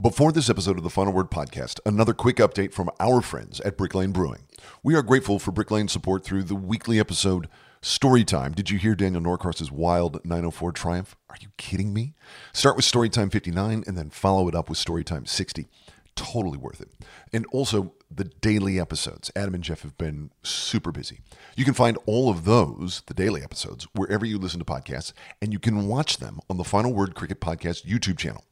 Before 0.00 0.30
this 0.30 0.48
episode 0.48 0.78
of 0.78 0.84
the 0.84 0.90
Final 0.90 1.12
Word 1.12 1.28
podcast, 1.28 1.80
another 1.84 2.14
quick 2.14 2.36
update 2.36 2.72
from 2.72 2.88
our 3.00 3.20
friends 3.20 3.58
at 3.62 3.76
Brick 3.76 3.96
Lane 3.96 4.12
Brewing. 4.12 4.44
We 4.80 4.94
are 4.94 5.02
grateful 5.02 5.40
for 5.40 5.50
Brick 5.50 5.72
Lane's 5.72 5.90
support 5.90 6.22
through 6.22 6.44
the 6.44 6.54
weekly 6.54 7.00
episode 7.00 7.48
Storytime. 7.82 8.54
Did 8.54 8.70
you 8.70 8.78
hear 8.78 8.94
Daniel 8.94 9.20
Norcross's 9.20 9.72
wild 9.72 10.24
904 10.24 10.70
triumph? 10.70 11.16
Are 11.28 11.36
you 11.40 11.48
kidding 11.56 11.92
me? 11.92 12.14
Start 12.52 12.76
with 12.76 12.84
Storytime 12.84 13.32
59 13.32 13.82
and 13.88 13.98
then 13.98 14.08
follow 14.08 14.46
it 14.46 14.54
up 14.54 14.68
with 14.68 14.78
Storytime 14.78 15.26
60. 15.26 15.66
Totally 16.14 16.58
worth 16.58 16.80
it. 16.80 16.92
And 17.32 17.44
also 17.50 17.94
the 18.08 18.22
daily 18.22 18.78
episodes. 18.78 19.32
Adam 19.34 19.54
and 19.54 19.64
Geoff 19.64 19.82
have 19.82 19.98
been 19.98 20.30
super 20.44 20.92
busy. 20.92 21.22
You 21.56 21.64
can 21.64 21.74
find 21.74 21.98
all 22.06 22.30
of 22.30 22.44
those, 22.44 23.02
the 23.06 23.14
daily 23.14 23.42
episodes, 23.42 23.88
wherever 23.94 24.24
you 24.24 24.38
listen 24.38 24.60
to 24.60 24.64
podcasts, 24.64 25.12
and 25.42 25.52
you 25.52 25.58
can 25.58 25.88
watch 25.88 26.18
them 26.18 26.38
on 26.48 26.56
the 26.56 26.62
Final 26.62 26.92
Word 26.94 27.16
Cricket 27.16 27.40
Podcast 27.40 27.84
YouTube 27.84 28.16
channel. 28.16 28.44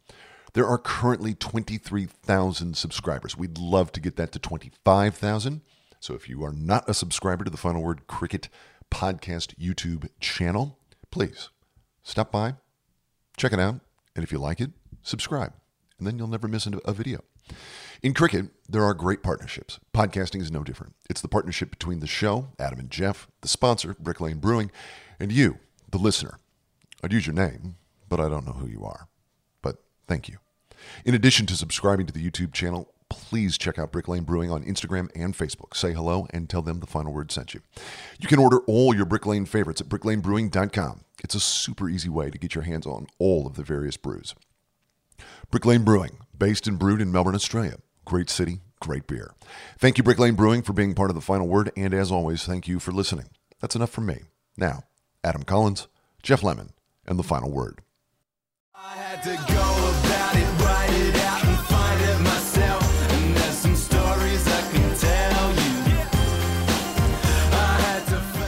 There 0.56 0.66
are 0.66 0.78
currently 0.78 1.34
23,000 1.34 2.78
subscribers. 2.78 3.36
We'd 3.36 3.58
love 3.58 3.92
to 3.92 4.00
get 4.00 4.16
that 4.16 4.32
to 4.32 4.38
25,000. 4.38 5.60
So 6.00 6.14
if 6.14 6.30
you 6.30 6.42
are 6.44 6.52
not 6.52 6.88
a 6.88 6.94
subscriber 6.94 7.44
to 7.44 7.50
the 7.50 7.58
Final 7.58 7.82
Word 7.82 8.06
Cricket 8.06 8.48
Podcast 8.90 9.54
YouTube 9.58 10.08
channel, 10.18 10.78
please 11.10 11.50
stop 12.02 12.32
by, 12.32 12.54
check 13.36 13.52
it 13.52 13.60
out, 13.60 13.80
and 14.14 14.24
if 14.24 14.32
you 14.32 14.38
like 14.38 14.62
it, 14.62 14.70
subscribe. 15.02 15.52
And 15.98 16.06
then 16.06 16.16
you'll 16.16 16.26
never 16.26 16.48
miss 16.48 16.66
a 16.66 16.92
video. 16.94 17.22
In 18.02 18.14
cricket, 18.14 18.46
there 18.66 18.82
are 18.82 18.94
great 18.94 19.22
partnerships. 19.22 19.78
Podcasting 19.92 20.40
is 20.40 20.50
no 20.50 20.64
different. 20.64 20.94
It's 21.10 21.20
the 21.20 21.28
partnership 21.28 21.68
between 21.68 22.00
the 22.00 22.06
show, 22.06 22.48
Adam 22.58 22.78
and 22.78 22.90
Geoff, 22.90 23.28
the 23.42 23.48
sponsor, 23.48 23.94
Brick 24.00 24.22
Lane 24.22 24.38
Brewing, 24.38 24.70
and 25.20 25.30
you, 25.30 25.58
the 25.90 25.98
listener. 25.98 26.38
I'd 27.04 27.12
use 27.12 27.26
your 27.26 27.34
name, 27.34 27.76
but 28.08 28.20
I 28.20 28.30
don't 28.30 28.46
know 28.46 28.52
who 28.52 28.66
you 28.66 28.86
are. 28.86 29.08
But 29.60 29.82
thank 30.08 30.30
you. 30.30 30.38
In 31.04 31.14
addition 31.14 31.46
to 31.46 31.56
subscribing 31.56 32.06
to 32.06 32.12
the 32.12 32.30
YouTube 32.30 32.52
channel, 32.52 32.92
please 33.08 33.56
check 33.56 33.78
out 33.78 33.92
Brick 33.92 34.08
Lane 34.08 34.24
Brewing 34.24 34.50
on 34.50 34.64
Instagram 34.64 35.08
and 35.14 35.36
Facebook. 35.36 35.76
Say 35.76 35.92
hello 35.92 36.26
and 36.30 36.48
tell 36.48 36.62
them 36.62 36.80
the 36.80 36.86
final 36.86 37.12
word 37.12 37.30
sent 37.30 37.54
you. 37.54 37.60
You 38.18 38.28
can 38.28 38.38
order 38.38 38.58
all 38.60 38.94
your 38.94 39.04
Brick 39.04 39.26
Lane 39.26 39.46
favorites 39.46 39.80
at 39.80 39.88
bricklanebrewing.com. 39.88 41.00
It's 41.22 41.34
a 41.34 41.40
super 41.40 41.88
easy 41.88 42.08
way 42.08 42.30
to 42.30 42.38
get 42.38 42.54
your 42.54 42.64
hands 42.64 42.86
on 42.86 43.06
all 43.18 43.46
of 43.46 43.54
the 43.54 43.62
various 43.62 43.96
brews. 43.96 44.34
Brick 45.50 45.64
Lane 45.64 45.84
Brewing, 45.84 46.18
based 46.36 46.66
and 46.66 46.78
brewed 46.78 47.00
in 47.00 47.12
Melbourne, 47.12 47.34
Australia. 47.34 47.76
Great 48.04 48.28
city, 48.28 48.60
great 48.80 49.06
beer. 49.06 49.32
Thank 49.78 49.98
you, 49.98 50.04
Brick 50.04 50.18
Lane 50.18 50.34
Brewing, 50.34 50.62
for 50.62 50.72
being 50.72 50.94
part 50.94 51.10
of 51.10 51.14
the 51.16 51.22
final 51.22 51.46
word, 51.46 51.70
and 51.76 51.94
as 51.94 52.12
always, 52.12 52.44
thank 52.44 52.68
you 52.68 52.78
for 52.78 52.92
listening. 52.92 53.26
That's 53.60 53.76
enough 53.76 53.90
from 53.90 54.06
me. 54.06 54.22
Now, 54.56 54.82
Adam 55.24 55.42
Collins, 55.42 55.88
Geoff 56.22 56.42
Lemon, 56.42 56.70
and 57.06 57.18
the 57.18 57.24
final 57.24 57.50
word. 57.50 57.80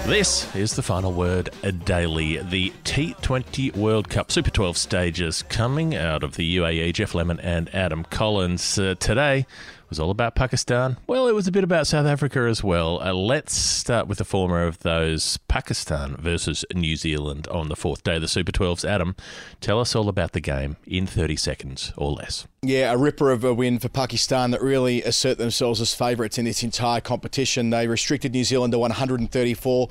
This 0.09 0.57
is 0.57 0.75
the 0.75 0.83
final 0.83 1.13
word 1.13 1.51
daily. 1.85 2.39
The 2.39 2.73
T20 2.85 3.77
World 3.77 4.09
Cup 4.09 4.33
Super 4.33 4.49
12 4.49 4.79
stages 4.79 5.43
coming 5.51 5.95
out 5.95 6.23
of 6.23 6.37
the 6.37 6.57
UAE. 6.57 6.95
Geoff 6.95 7.15
Lemon 7.15 7.39
and 7.41 7.69
Adam 7.75 8.05
Collins. 8.05 8.79
Uh, 8.79 8.95
today, 8.99 9.45
was 9.89 9.99
all 9.99 10.11
about 10.11 10.35
Pakistan. 10.35 10.97
Well, 11.07 11.29
it 11.29 11.35
was 11.35 11.47
a 11.47 11.53
bit 11.53 11.65
about 11.65 11.87
South 11.87 12.07
Africa 12.07 12.41
as 12.41 12.63
well. 12.63 13.03
Uh, 13.03 13.13
let's 13.13 13.55
start 13.55 14.07
with 14.07 14.19
the 14.19 14.25
former 14.25 14.67
of 14.67 14.79
those 14.81 15.39
Pakistan 15.49 16.17
versus 16.17 16.65
New 16.75 16.97
Zealand 16.97 17.49
on 17.49 17.69
the 17.69 17.77
fourth 17.77 18.03
day 18.03 18.17
of 18.17 18.23
the 18.23 18.29
Super 18.29 18.53
12s. 18.53 18.89
Adam, 18.89 19.17
tell 19.61 19.81
us 19.81 19.95
all 19.95 20.09
about 20.09 20.33
the 20.33 20.41
game 20.41 20.77
in 20.87 21.07
30 21.07 21.37
seconds 21.37 21.93
or 21.97 22.13
less. 22.13 22.47
Yeah, 22.63 22.93
a 22.93 22.97
ripper 22.97 23.31
of 23.31 23.45
a 23.45 23.55
win 23.55 23.79
for 23.79 23.89
Pakistan 23.89 24.51
that 24.51 24.61
really 24.61 25.01
assert 25.05 25.39
themselves 25.39 25.81
as 25.81 25.95
favourites 25.95 26.39
in 26.39 26.45
this 26.45 26.65
entire 26.65 27.01
competition. 27.01 27.71
They 27.71 27.87
restricted 27.87 28.33
New 28.33 28.43
Zealand 28.43 28.73
to 28.73 28.81
134, 28.81 29.89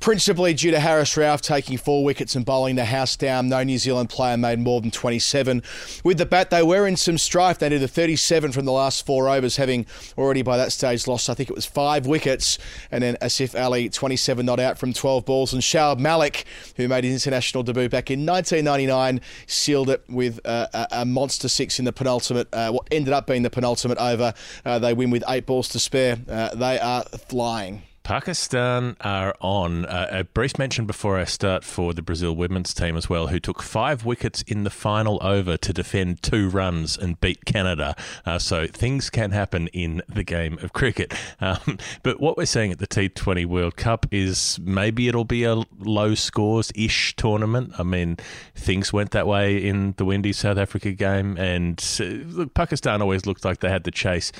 principally 0.00 0.52
due 0.52 0.72
to 0.72 0.80
Haris 0.80 1.14
Rauf 1.14 1.40
taking 1.40 1.78
four 1.78 2.02
wickets 2.02 2.34
and 2.34 2.44
bowling 2.44 2.74
the 2.74 2.86
house 2.86 3.14
down. 3.14 3.48
No 3.48 3.62
New 3.62 3.78
Zealand 3.78 4.10
player 4.10 4.36
made 4.36 4.58
more 4.58 4.80
than 4.80 4.90
27. 4.90 5.62
With 6.02 6.18
the 6.18 6.26
bat, 6.26 6.50
they 6.50 6.60
were 6.60 6.88
in 6.88 6.96
some 6.96 7.18
strife. 7.18 7.60
They 7.60 7.68
did 7.68 7.84
a 7.84 7.86
37 7.86 8.50
from 8.50 8.64
the 8.64 8.72
last 8.72 9.06
four 9.06 9.28
overs, 9.28 9.54
having 9.54 9.86
already 10.16 10.42
by 10.42 10.56
that 10.56 10.72
stage 10.72 11.06
lost, 11.06 11.30
I 11.30 11.34
think 11.34 11.50
it 11.50 11.54
was 11.54 11.66
five 11.66 12.04
wickets. 12.04 12.58
And 12.90 13.04
then 13.04 13.16
Asif 13.22 13.56
Ali, 13.56 13.90
27 13.90 14.44
not 14.44 14.58
out 14.58 14.76
from 14.76 14.92
12 14.92 15.24
balls. 15.24 15.52
And 15.52 15.62
Shoaib 15.62 16.00
Malik, 16.00 16.46
who 16.78 16.88
made 16.88 17.04
his 17.04 17.24
international 17.24 17.62
debut 17.62 17.88
back 17.88 18.10
in 18.10 18.26
1999, 18.26 19.20
sealed 19.46 19.88
it 19.88 20.02
with 20.08 20.40
a, 20.44 20.88
a 20.90 21.04
monster 21.04 21.46
six 21.46 21.78
in 21.78 21.84
the 21.84 21.92
penultimate, 22.08 22.48
uh, 22.52 22.70
what 22.70 22.88
ended 22.90 23.12
up 23.12 23.26
being 23.26 23.42
the 23.42 23.50
penultimate 23.50 23.98
over. 23.98 24.32
Uh, 24.64 24.78
they 24.78 24.94
win 24.94 25.10
with 25.10 25.22
eight 25.28 25.44
balls 25.44 25.68
to 25.68 25.78
spare. 25.78 26.16
Uh, 26.28 26.54
they 26.54 26.78
are 26.78 27.04
flying. 27.28 27.82
Pakistan 28.08 28.96
are 29.02 29.34
on. 29.42 29.84
Uh, 29.84 30.06
a 30.10 30.24
brief 30.24 30.58
mention 30.58 30.86
before 30.86 31.18
I 31.18 31.24
start 31.24 31.62
for 31.62 31.92
the 31.92 32.00
Brazil 32.00 32.34
women's 32.34 32.72
team 32.72 32.96
as 32.96 33.10
well, 33.10 33.26
who 33.26 33.38
took 33.38 33.62
five 33.62 34.06
wickets 34.06 34.40
in 34.46 34.64
the 34.64 34.70
final 34.70 35.18
over 35.20 35.58
to 35.58 35.72
defend 35.74 36.22
two 36.22 36.48
runs 36.48 36.96
and 36.96 37.20
beat 37.20 37.44
Canada. 37.44 37.94
Uh, 38.24 38.38
so 38.38 38.66
things 38.66 39.10
can 39.10 39.32
happen 39.32 39.66
in 39.74 40.00
the 40.08 40.24
game 40.24 40.58
of 40.62 40.72
cricket. 40.72 41.12
Um, 41.40 41.78
but 42.02 42.20
what 42.20 42.36
we're 42.36 42.46
seeing 42.46 42.72
at 42.72 42.78
the 42.78 42.86
T20 42.86 43.46
World 43.46 43.76
Cup 43.76 44.06
is 44.10 44.58
maybe 44.60 45.06
it'll 45.06 45.24
be 45.24 45.44
a 45.44 45.62
low 45.78 46.14
scores 46.14 46.72
ish 46.74 47.14
tournament. 47.14 47.74
I 47.78 47.84
mean, 47.84 48.16
things 48.56 48.92
went 48.92 49.12
that 49.12 49.26
way 49.26 49.56
in 49.56 49.94
the 49.98 50.04
windy 50.04 50.32
South 50.32 50.58
Africa 50.58 50.90
game, 50.92 51.36
and 51.36 51.78
uh, 52.00 52.46
Pakistan 52.54 53.00
always 53.02 53.24
looked 53.24 53.44
like 53.44 53.60
they 53.60 53.68
had 53.68 53.84
the 53.84 53.92
chase 53.92 54.32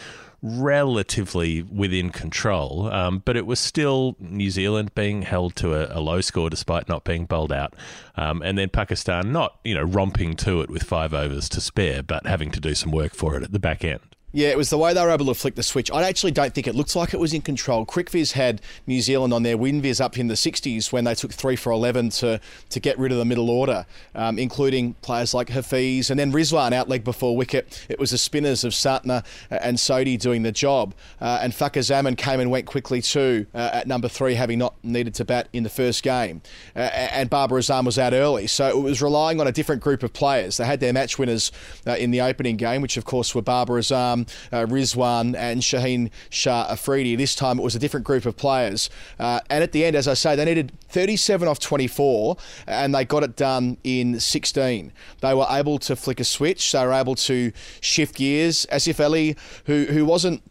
relatively 0.42 1.62
within 1.62 2.10
control, 2.10 2.88
um, 2.92 3.22
but 3.24 3.36
it 3.36 3.46
was 3.46 3.58
still 3.58 4.16
New 4.20 4.50
Zealand 4.50 4.94
being 4.94 5.22
held 5.22 5.56
to 5.56 5.74
a, 5.74 5.98
a 5.98 6.00
low 6.00 6.20
score 6.20 6.48
despite 6.48 6.88
not 6.88 7.04
being 7.04 7.24
bowled 7.24 7.52
out, 7.52 7.74
um, 8.16 8.42
and 8.42 8.56
then 8.56 8.68
Pakistan 8.68 9.32
not 9.32 9.58
you 9.64 9.74
know 9.74 9.82
romping 9.82 10.36
to 10.36 10.60
it 10.60 10.70
with 10.70 10.82
five 10.82 11.12
overs 11.12 11.48
to 11.50 11.60
spare, 11.60 12.02
but 12.02 12.26
having 12.26 12.50
to 12.52 12.60
do 12.60 12.74
some 12.74 12.92
work 12.92 13.14
for 13.14 13.36
it 13.36 13.42
at 13.42 13.52
the 13.52 13.58
back 13.58 13.84
end. 13.84 14.00
Yeah, 14.30 14.48
it 14.48 14.58
was 14.58 14.68
the 14.68 14.76
way 14.76 14.92
they 14.92 15.02
were 15.02 15.10
able 15.10 15.24
to 15.26 15.34
flick 15.34 15.54
the 15.54 15.62
switch. 15.62 15.90
I 15.90 16.02
actually 16.02 16.32
don't 16.32 16.54
think 16.54 16.66
it 16.66 16.74
looks 16.74 16.94
like 16.94 17.14
it 17.14 17.20
was 17.20 17.32
in 17.32 17.40
control. 17.40 17.86
CricViz 17.86 18.32
had 18.32 18.60
New 18.86 19.00
Zealand 19.00 19.32
on 19.32 19.42
their 19.42 19.56
win 19.56 19.80
viz 19.80 20.02
up 20.02 20.18
in 20.18 20.26
the 20.28 20.34
60s 20.34 20.92
when 20.92 21.04
they 21.04 21.14
took 21.14 21.32
three 21.32 21.56
for 21.56 21.72
11 21.72 22.10
to, 22.10 22.38
to 22.68 22.80
get 22.80 22.98
rid 22.98 23.10
of 23.10 23.16
the 23.16 23.24
middle 23.24 23.48
order, 23.48 23.86
um, 24.14 24.38
including 24.38 24.92
players 25.00 25.32
like 25.32 25.48
Hafeez 25.48 26.10
and 26.10 26.20
then 26.20 26.30
Rizwan 26.30 26.72
out 26.72 26.90
leg 26.90 27.04
before 27.04 27.38
wicket. 27.38 27.86
It 27.88 27.98
was 27.98 28.10
the 28.10 28.18
spinners 28.18 28.64
of 28.64 28.72
Santner 28.72 29.24
and 29.50 29.78
Sodhi 29.78 30.18
doing 30.18 30.42
the 30.42 30.52
job. 30.52 30.94
Uh, 31.22 31.38
and 31.40 31.54
Fakhar 31.54 31.82
Zaman 31.82 32.14
came 32.14 32.38
and 32.38 32.50
went 32.50 32.66
quickly 32.66 33.00
too 33.00 33.46
uh, 33.54 33.70
at 33.72 33.86
number 33.86 34.08
three, 34.08 34.34
having 34.34 34.58
not 34.58 34.74
needed 34.82 35.14
to 35.14 35.24
bat 35.24 35.48
in 35.54 35.62
the 35.62 35.70
first 35.70 36.02
game. 36.02 36.42
Uh, 36.76 36.80
and 36.80 37.30
Babar 37.30 37.58
Azam 37.58 37.86
was 37.86 37.98
out 37.98 38.12
early. 38.12 38.46
So 38.46 38.68
it 38.68 38.82
was 38.82 39.00
relying 39.00 39.40
on 39.40 39.46
a 39.46 39.52
different 39.52 39.82
group 39.82 40.02
of 40.02 40.12
players. 40.12 40.58
They 40.58 40.66
had 40.66 40.80
their 40.80 40.92
match 40.92 41.18
winners 41.18 41.50
uh, 41.86 41.92
in 41.92 42.10
the 42.10 42.20
opening 42.20 42.58
game, 42.58 42.82
which 42.82 42.98
of 42.98 43.06
course 43.06 43.34
were 43.34 43.40
Babar 43.40 43.78
Azam. 43.78 44.18
Uh, 44.52 44.66
Rizwan 44.66 45.36
and 45.36 45.62
Shaheen 45.62 46.10
Shah 46.30 46.66
Afridi. 46.70 47.16
This 47.16 47.34
time 47.34 47.58
it 47.58 47.62
was 47.62 47.74
a 47.74 47.78
different 47.78 48.06
group 48.06 48.26
of 48.26 48.36
players. 48.36 48.90
Uh, 49.18 49.40
and 49.50 49.62
at 49.62 49.72
the 49.72 49.84
end, 49.84 49.96
as 49.96 50.08
I 50.08 50.14
say, 50.14 50.36
they 50.36 50.44
needed 50.44 50.72
37 50.88 51.48
off 51.48 51.58
24 51.58 52.36
and 52.66 52.94
they 52.94 53.04
got 53.04 53.22
it 53.22 53.36
done 53.36 53.76
in 53.84 54.20
16. 54.20 54.92
They 55.20 55.34
were 55.34 55.46
able 55.48 55.78
to 55.80 55.96
flick 55.96 56.20
a 56.20 56.24
switch. 56.24 56.72
They 56.72 56.84
were 56.84 56.92
able 56.92 57.14
to 57.16 57.52
shift 57.80 58.16
gears. 58.16 58.66
Asif 58.72 59.02
Ali, 59.02 59.36
who, 59.66 59.84
who 59.84 60.04
wasn't 60.04 60.42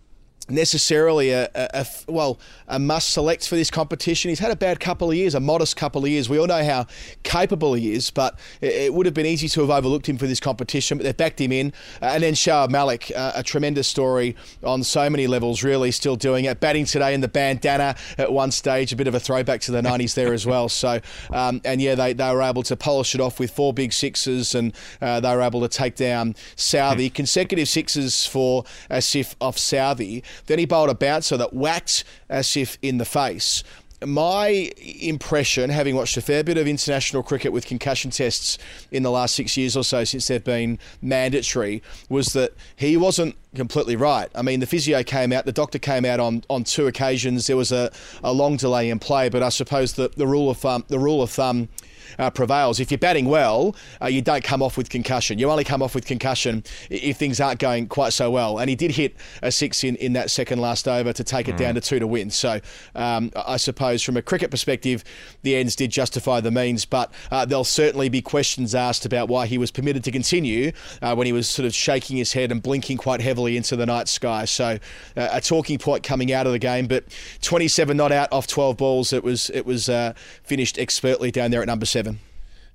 necessarily 0.49 1.31
a, 1.31 1.49
a, 1.55 1.69
a, 1.73 1.87
well 2.07 2.39
a 2.67 2.79
must 2.79 3.09
select 3.09 3.47
for 3.47 3.55
this 3.55 3.71
competition. 3.71 4.29
He's 4.29 4.39
had 4.39 4.51
a 4.51 4.55
bad 4.55 4.79
couple 4.79 5.09
of 5.09 5.15
years, 5.15 5.35
a 5.35 5.39
modest 5.39 5.75
couple 5.75 6.03
of 6.03 6.09
years. 6.09 6.29
We 6.29 6.37
all 6.37 6.47
know 6.47 6.63
how 6.63 6.87
capable 7.23 7.73
he 7.73 7.93
is, 7.93 8.11
but 8.11 8.39
it, 8.61 8.73
it 8.73 8.93
would 8.93 9.05
have 9.05 9.15
been 9.15 9.25
easy 9.25 9.47
to 9.49 9.61
have 9.61 9.69
overlooked 9.69 10.07
him 10.07 10.17
for 10.17 10.27
this 10.27 10.39
competition. 10.39 10.97
But 10.97 11.05
they've 11.05 11.17
backed 11.17 11.39
him 11.39 11.51
in, 11.51 11.73
uh, 12.01 12.11
and 12.13 12.23
then 12.23 12.33
Shoaib 12.33 12.69
Malik, 12.69 13.11
uh, 13.15 13.33
a 13.35 13.43
tremendous 13.43 13.87
story 13.87 14.35
on 14.63 14.83
so 14.83 15.09
many 15.09 15.27
levels. 15.27 15.63
Really, 15.63 15.91
still 15.91 16.15
doing 16.15 16.45
it. 16.45 16.59
Batting 16.59 16.85
today 16.85 17.13
in 17.13 17.21
the 17.21 17.27
bandana 17.27 17.95
at 18.17 18.31
one 18.31 18.51
stage, 18.51 18.91
a 18.93 18.95
bit 18.95 19.07
of 19.07 19.15
a 19.15 19.19
throwback 19.19 19.61
to 19.61 19.71
the 19.71 19.81
'90s 19.81 20.13
there 20.13 20.33
as 20.33 20.45
well. 20.45 20.69
So, 20.69 20.99
um, 21.31 21.61
and 21.65 21.81
yeah, 21.81 21.95
they, 21.95 22.13
they 22.13 22.33
were 22.33 22.41
able 22.41 22.63
to 22.63 22.75
polish 22.75 23.15
it 23.15 23.21
off 23.21 23.39
with 23.39 23.51
four 23.51 23.73
big 23.73 23.93
sixes, 23.93 24.55
and 24.55 24.73
uh, 25.01 25.19
they 25.19 25.35
were 25.35 25.41
able 25.41 25.61
to 25.61 25.69
take 25.69 25.95
down 25.95 26.33
Southee. 26.55 27.13
Consecutive 27.13 27.67
sixes 27.67 28.25
for 28.25 28.63
Asif 28.89 29.35
off 29.41 29.57
Southee. 29.57 30.23
Then 30.45 30.59
he 30.59 30.65
bowled 30.65 30.89
a 30.89 30.95
bouncer 30.95 31.37
that 31.37 31.53
whacked 31.53 32.03
Asif 32.29 32.77
in 32.81 32.97
the 32.97 33.05
face. 33.05 33.63
My 34.05 34.71
impression, 34.77 35.71
having 35.71 35.95
watched 35.95 36.17
a 36.17 36.21
fair 36.21 36.43
bit 36.43 36.59
of 36.59 36.67
international 36.67 37.23
cricket 37.23 37.51
with 37.51 37.65
concussion 37.65 38.11
tests 38.11 38.59
in 38.91 39.01
the 39.01 39.09
last 39.09 39.33
six 39.33 39.57
years 39.57 39.75
or 39.75 39.83
so 39.83 40.03
since 40.03 40.27
they've 40.27 40.43
been 40.43 40.77
mandatory, 41.01 41.81
was 42.07 42.27
that 42.33 42.53
he 42.75 42.95
wasn't 42.95 43.35
completely 43.55 43.95
right. 43.95 44.29
I 44.35 44.43
mean, 44.43 44.59
the 44.59 44.67
physio 44.67 45.01
came 45.01 45.33
out, 45.33 45.45
the 45.45 45.51
doctor 45.51 45.79
came 45.79 46.05
out 46.05 46.19
on, 46.19 46.43
on 46.47 46.63
two 46.63 46.85
occasions. 46.85 47.47
There 47.47 47.57
was 47.57 47.71
a, 47.71 47.91
a 48.23 48.31
long 48.31 48.57
delay 48.57 48.91
in 48.91 48.99
play, 48.99 49.29
but 49.29 49.41
I 49.41 49.49
suppose 49.49 49.93
the, 49.93 50.09
the 50.09 50.27
rule 50.27 50.51
of 50.51 50.57
thumb, 50.57 50.85
the 50.89 50.99
rule 50.99 51.23
of 51.23 51.31
thumb 51.31 51.67
uh, 52.19 52.29
prevails. 52.29 52.79
If 52.79 52.91
you're 52.91 52.97
batting 52.97 53.25
well, 53.25 53.75
uh, 54.01 54.07
you 54.07 54.21
don't 54.21 54.43
come 54.43 54.61
off 54.61 54.77
with 54.77 54.89
concussion. 54.89 55.39
You 55.39 55.49
only 55.49 55.63
come 55.63 55.81
off 55.81 55.95
with 55.95 56.05
concussion 56.05 56.63
if 56.89 57.17
things 57.17 57.39
aren't 57.39 57.59
going 57.59 57.87
quite 57.87 58.13
so 58.13 58.31
well. 58.31 58.59
And 58.59 58.69
he 58.69 58.75
did 58.75 58.91
hit 58.91 59.15
a 59.41 59.51
six 59.51 59.83
in, 59.83 59.95
in 59.97 60.13
that 60.13 60.31
second 60.31 60.59
last 60.59 60.87
over 60.87 61.13
to 61.13 61.23
take 61.23 61.47
it 61.47 61.55
mm. 61.55 61.59
down 61.59 61.75
to 61.75 61.81
two 61.81 61.99
to 61.99 62.07
win. 62.07 62.29
So 62.29 62.59
um, 62.95 63.31
I 63.35 63.57
suppose 63.57 64.03
from 64.03 64.17
a 64.17 64.21
cricket 64.21 64.51
perspective, 64.51 65.03
the 65.43 65.55
ends 65.55 65.75
did 65.75 65.91
justify 65.91 66.39
the 66.41 66.51
means, 66.51 66.85
but 66.85 67.11
uh, 67.31 67.45
there'll 67.45 67.63
certainly 67.63 68.09
be 68.09 68.21
questions 68.21 68.75
asked 68.75 69.05
about 69.05 69.27
why 69.27 69.45
he 69.45 69.57
was 69.57 69.71
permitted 69.71 70.03
to 70.03 70.11
continue 70.11 70.71
uh, 71.01 71.15
when 71.15 71.25
he 71.25 71.33
was 71.33 71.47
sort 71.47 71.65
of 71.65 71.73
shaking 71.73 72.17
his 72.17 72.33
head 72.33 72.51
and 72.51 72.61
blinking 72.61 72.97
quite 72.97 73.21
heavily 73.21 73.57
into 73.57 73.75
the 73.75 73.85
night 73.85 74.07
sky. 74.07 74.45
So 74.45 74.77
uh, 75.15 75.29
a 75.31 75.41
talking 75.41 75.77
point 75.77 76.03
coming 76.03 76.31
out 76.31 76.45
of 76.45 76.53
the 76.53 76.59
game, 76.59 76.87
but 76.87 77.05
27 77.41 77.95
not 77.95 78.11
out 78.11 78.31
off 78.31 78.47
12 78.47 78.77
balls. 78.77 79.13
It 79.13 79.23
was 79.23 79.49
it 79.51 79.65
was 79.65 79.89
uh, 79.89 80.13
finished 80.43 80.77
expertly 80.77 81.31
down 81.31 81.51
there 81.51 81.61
at 81.61 81.67
number 81.67 81.85
seven 81.85 81.96
seven. 81.97 82.19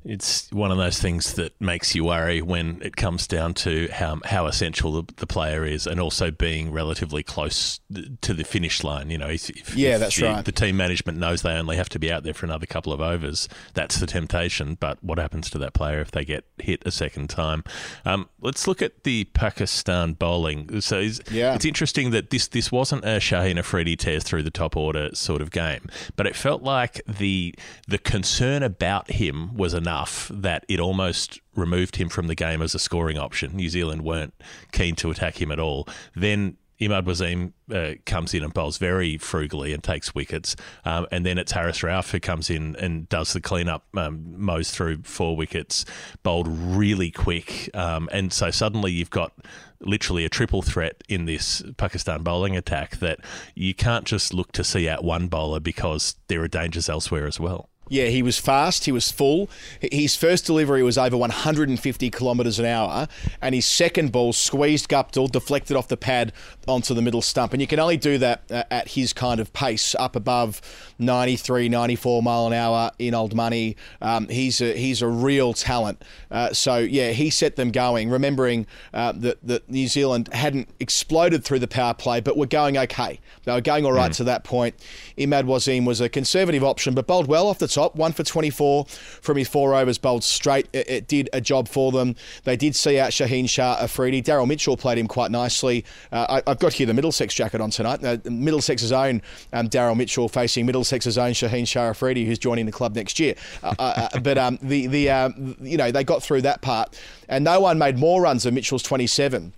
It's 0.04 0.50
one 0.50 0.72
of 0.72 0.78
those 0.78 0.98
things 0.98 1.34
that 1.34 1.58
makes 1.60 1.94
you 1.94 2.04
worry 2.04 2.42
when 2.42 2.80
it 2.82 2.96
comes 2.96 3.28
down 3.28 3.54
to 3.54 3.88
how 3.92 4.18
how 4.24 4.46
essential 4.46 5.02
the, 5.02 5.14
the 5.16 5.26
player 5.26 5.64
is, 5.64 5.86
and 5.86 6.00
also 6.00 6.32
being 6.32 6.72
relatively 6.72 7.22
close 7.22 7.78
to 8.20 8.34
the 8.34 8.42
finish 8.42 8.82
line. 8.82 9.10
You 9.10 9.18
know, 9.18 9.28
if, 9.28 9.48
if, 9.50 9.76
yeah, 9.76 9.94
if 9.94 10.00
that's 10.00 10.16
the, 10.16 10.26
right. 10.26 10.44
The 10.44 10.50
team 10.52 10.76
management 10.76 11.18
knows 11.18 11.42
they 11.42 11.52
only 11.52 11.76
have 11.76 11.88
to 11.90 12.00
be 12.00 12.10
out 12.10 12.24
there 12.24 12.34
for 12.34 12.46
another 12.46 12.66
couple 12.66 12.92
of 12.92 13.00
overs. 13.00 13.48
That's 13.74 13.98
the 13.98 14.06
temptation. 14.06 14.76
But 14.80 14.98
what 15.04 15.18
happens 15.18 15.48
to 15.50 15.58
that 15.58 15.72
player 15.72 16.00
if 16.00 16.10
they 16.10 16.24
get 16.24 16.46
hit 16.58 16.82
a 16.84 16.90
second 16.90 17.30
time? 17.30 17.62
Um, 18.04 18.28
let's 18.40 18.66
look 18.66 18.82
at 18.82 19.04
the 19.04 19.24
Pakistan 19.34 20.14
bowling. 20.14 20.80
So 20.80 20.98
it's, 20.98 21.20
yeah. 21.30 21.54
it's 21.54 21.64
interesting 21.64 22.10
that 22.10 22.30
this 22.30 22.48
this 22.48 22.72
wasn't 22.72 23.04
a 23.04 23.18
Shaheen 23.18 23.56
Afridi 23.56 23.94
tears 23.94 24.24
through 24.24 24.42
the 24.42 24.50
top 24.50 24.76
order 24.76 25.10
sort 25.14 25.40
of 25.40 25.52
game, 25.52 25.88
but 26.16 26.26
it 26.26 26.34
felt 26.34 26.62
like 26.62 27.00
the 27.06 27.54
the 27.86 27.98
concern 27.98 28.64
about 28.64 29.12
him 29.12 29.54
was 29.54 29.74
enough 29.74 29.91
enough 29.92 30.30
that 30.32 30.64
it 30.68 30.80
almost 30.80 31.40
removed 31.54 31.96
him 31.96 32.08
from 32.08 32.26
the 32.26 32.34
game 32.34 32.62
as 32.62 32.74
a 32.74 32.78
scoring 32.78 33.18
option. 33.18 33.54
New 33.54 33.68
Zealand 33.68 34.02
weren't 34.02 34.34
keen 34.72 34.94
to 34.96 35.10
attack 35.10 35.40
him 35.40 35.52
at 35.52 35.58
all. 35.58 35.86
Then 36.16 36.56
Imad 36.80 37.04
Wasim 37.04 37.52
uh, 37.70 37.96
comes 38.06 38.32
in 38.32 38.42
and 38.42 38.54
bowls 38.54 38.78
very 38.78 39.18
frugally 39.18 39.74
and 39.74 39.84
takes 39.84 40.14
wickets. 40.14 40.56
Um, 40.86 41.06
and 41.12 41.26
then 41.26 41.36
it's 41.36 41.52
Haris 41.52 41.80
Rauf 41.80 42.10
who 42.10 42.20
comes 42.20 42.48
in 42.48 42.74
and 42.76 43.06
does 43.10 43.34
the 43.34 43.40
cleanup, 43.40 43.84
um, 43.94 44.34
mows 44.36 44.70
through 44.70 45.02
four 45.02 45.36
wickets, 45.36 45.84
bowled 46.22 46.48
really 46.48 47.10
quick. 47.10 47.68
Um, 47.74 48.08
and 48.12 48.32
so 48.32 48.50
suddenly 48.50 48.92
you've 48.92 49.10
got 49.10 49.32
literally 49.80 50.24
a 50.24 50.30
triple 50.30 50.62
threat 50.62 51.04
in 51.08 51.26
this 51.26 51.62
Pakistan 51.76 52.22
bowling 52.22 52.56
attack 52.56 52.96
that 52.98 53.20
you 53.54 53.74
can't 53.74 54.06
just 54.06 54.32
look 54.32 54.52
to 54.52 54.64
see 54.64 54.88
out 54.88 55.04
one 55.04 55.28
bowler 55.28 55.60
because 55.60 56.16
there 56.28 56.40
are 56.42 56.48
dangers 56.48 56.88
elsewhere 56.88 57.26
as 57.26 57.38
well. 57.38 57.68
Yeah, 57.92 58.06
he 58.06 58.22
was 58.22 58.38
fast. 58.38 58.86
He 58.86 58.90
was 58.90 59.12
full. 59.12 59.50
His 59.78 60.16
first 60.16 60.46
delivery 60.46 60.82
was 60.82 60.96
over 60.96 61.14
150 61.14 62.10
kilometres 62.10 62.58
an 62.58 62.64
hour, 62.64 63.06
and 63.42 63.54
his 63.54 63.66
second 63.66 64.12
ball 64.12 64.32
squeezed 64.32 64.88
Guptill, 64.88 65.30
deflected 65.30 65.76
off 65.76 65.88
the 65.88 65.98
pad 65.98 66.32
onto 66.66 66.94
the 66.94 67.02
middle 67.02 67.20
stump. 67.20 67.52
And 67.52 67.60
you 67.60 67.66
can 67.66 67.78
only 67.78 67.98
do 67.98 68.16
that 68.16 68.50
uh, 68.50 68.64
at 68.70 68.88
his 68.88 69.12
kind 69.12 69.40
of 69.40 69.52
pace, 69.52 69.94
up 69.96 70.16
above 70.16 70.62
93, 71.00 71.68
94 71.68 72.22
mile 72.22 72.46
an 72.46 72.54
hour 72.54 72.92
in 72.98 73.12
old 73.12 73.34
money. 73.34 73.76
Um, 74.00 74.26
he's 74.28 74.62
a, 74.62 74.74
he's 74.74 75.02
a 75.02 75.08
real 75.08 75.52
talent. 75.52 76.02
Uh, 76.30 76.54
so 76.54 76.78
yeah, 76.78 77.10
he 77.10 77.28
set 77.28 77.56
them 77.56 77.70
going. 77.70 78.08
Remembering 78.08 78.66
uh, 78.94 79.12
that 79.16 79.46
that 79.46 79.68
New 79.68 79.86
Zealand 79.86 80.32
hadn't 80.32 80.70
exploded 80.80 81.44
through 81.44 81.58
the 81.58 81.68
power 81.68 81.92
play, 81.92 82.20
but 82.20 82.38
were 82.38 82.46
going 82.46 82.78
okay. 82.78 83.20
They 83.44 83.52
were 83.52 83.60
going 83.60 83.84
all 83.84 83.92
right 83.92 84.12
mm. 84.12 84.16
to 84.16 84.24
that 84.24 84.44
point. 84.44 84.76
Imad 85.18 85.44
Wasim 85.44 85.84
was 85.84 86.00
a 86.00 86.08
conservative 86.08 86.64
option, 86.64 86.94
but 86.94 87.06
bowled 87.06 87.26
well 87.26 87.48
off 87.48 87.58
the 87.58 87.68
top 87.68 87.81
top. 87.82 87.96
One 87.96 88.12
for 88.12 88.22
24 88.22 88.86
from 88.86 89.36
his 89.36 89.48
four 89.48 89.74
overs, 89.74 89.98
bowled 89.98 90.24
straight. 90.24 90.68
It, 90.72 90.88
it 90.88 91.08
did 91.08 91.28
a 91.32 91.40
job 91.40 91.68
for 91.68 91.92
them. 91.92 92.16
They 92.44 92.56
did 92.56 92.74
see 92.76 92.98
out 92.98 93.10
Shaheen 93.10 93.48
Shah 93.48 93.78
Afridi. 93.80 94.22
Daryl 94.22 94.46
Mitchell 94.46 94.76
played 94.76 94.98
him 94.98 95.08
quite 95.08 95.30
nicely. 95.30 95.84
Uh, 96.10 96.40
I, 96.46 96.50
have 96.50 96.58
got 96.58 96.72
here 96.72 96.86
the 96.86 96.94
Middlesex 96.94 97.34
jacket 97.34 97.60
on 97.60 97.70
tonight. 97.70 98.04
Uh, 98.04 98.18
Middlesex's 98.24 98.92
own 98.92 99.22
um, 99.52 99.68
Daryl 99.68 99.96
Mitchell 99.96 100.28
facing 100.28 100.66
Middlesex's 100.66 101.18
own 101.18 101.32
Shaheen 101.32 101.66
Shah 101.66 101.90
Afridi, 101.90 102.24
who's 102.24 102.38
joining 102.38 102.66
the 102.66 102.72
club 102.72 102.94
next 102.94 103.18
year. 103.18 103.34
Uh, 103.62 103.74
uh, 103.78 104.08
uh 104.14 104.20
but 104.22 104.38
um, 104.38 104.58
the 104.62 104.86
the 104.86 105.10
um, 105.10 105.56
you 105.60 105.76
know 105.76 105.90
they 105.90 106.04
got 106.04 106.22
through 106.22 106.42
that 106.42 106.62
part, 106.62 106.98
and 107.28 107.44
no 107.44 107.60
one 107.60 107.78
made 107.78 107.98
more 107.98 108.22
runs 108.22 108.44
than 108.44 108.54
Mitchell's 108.54 108.82
27. 108.82 109.52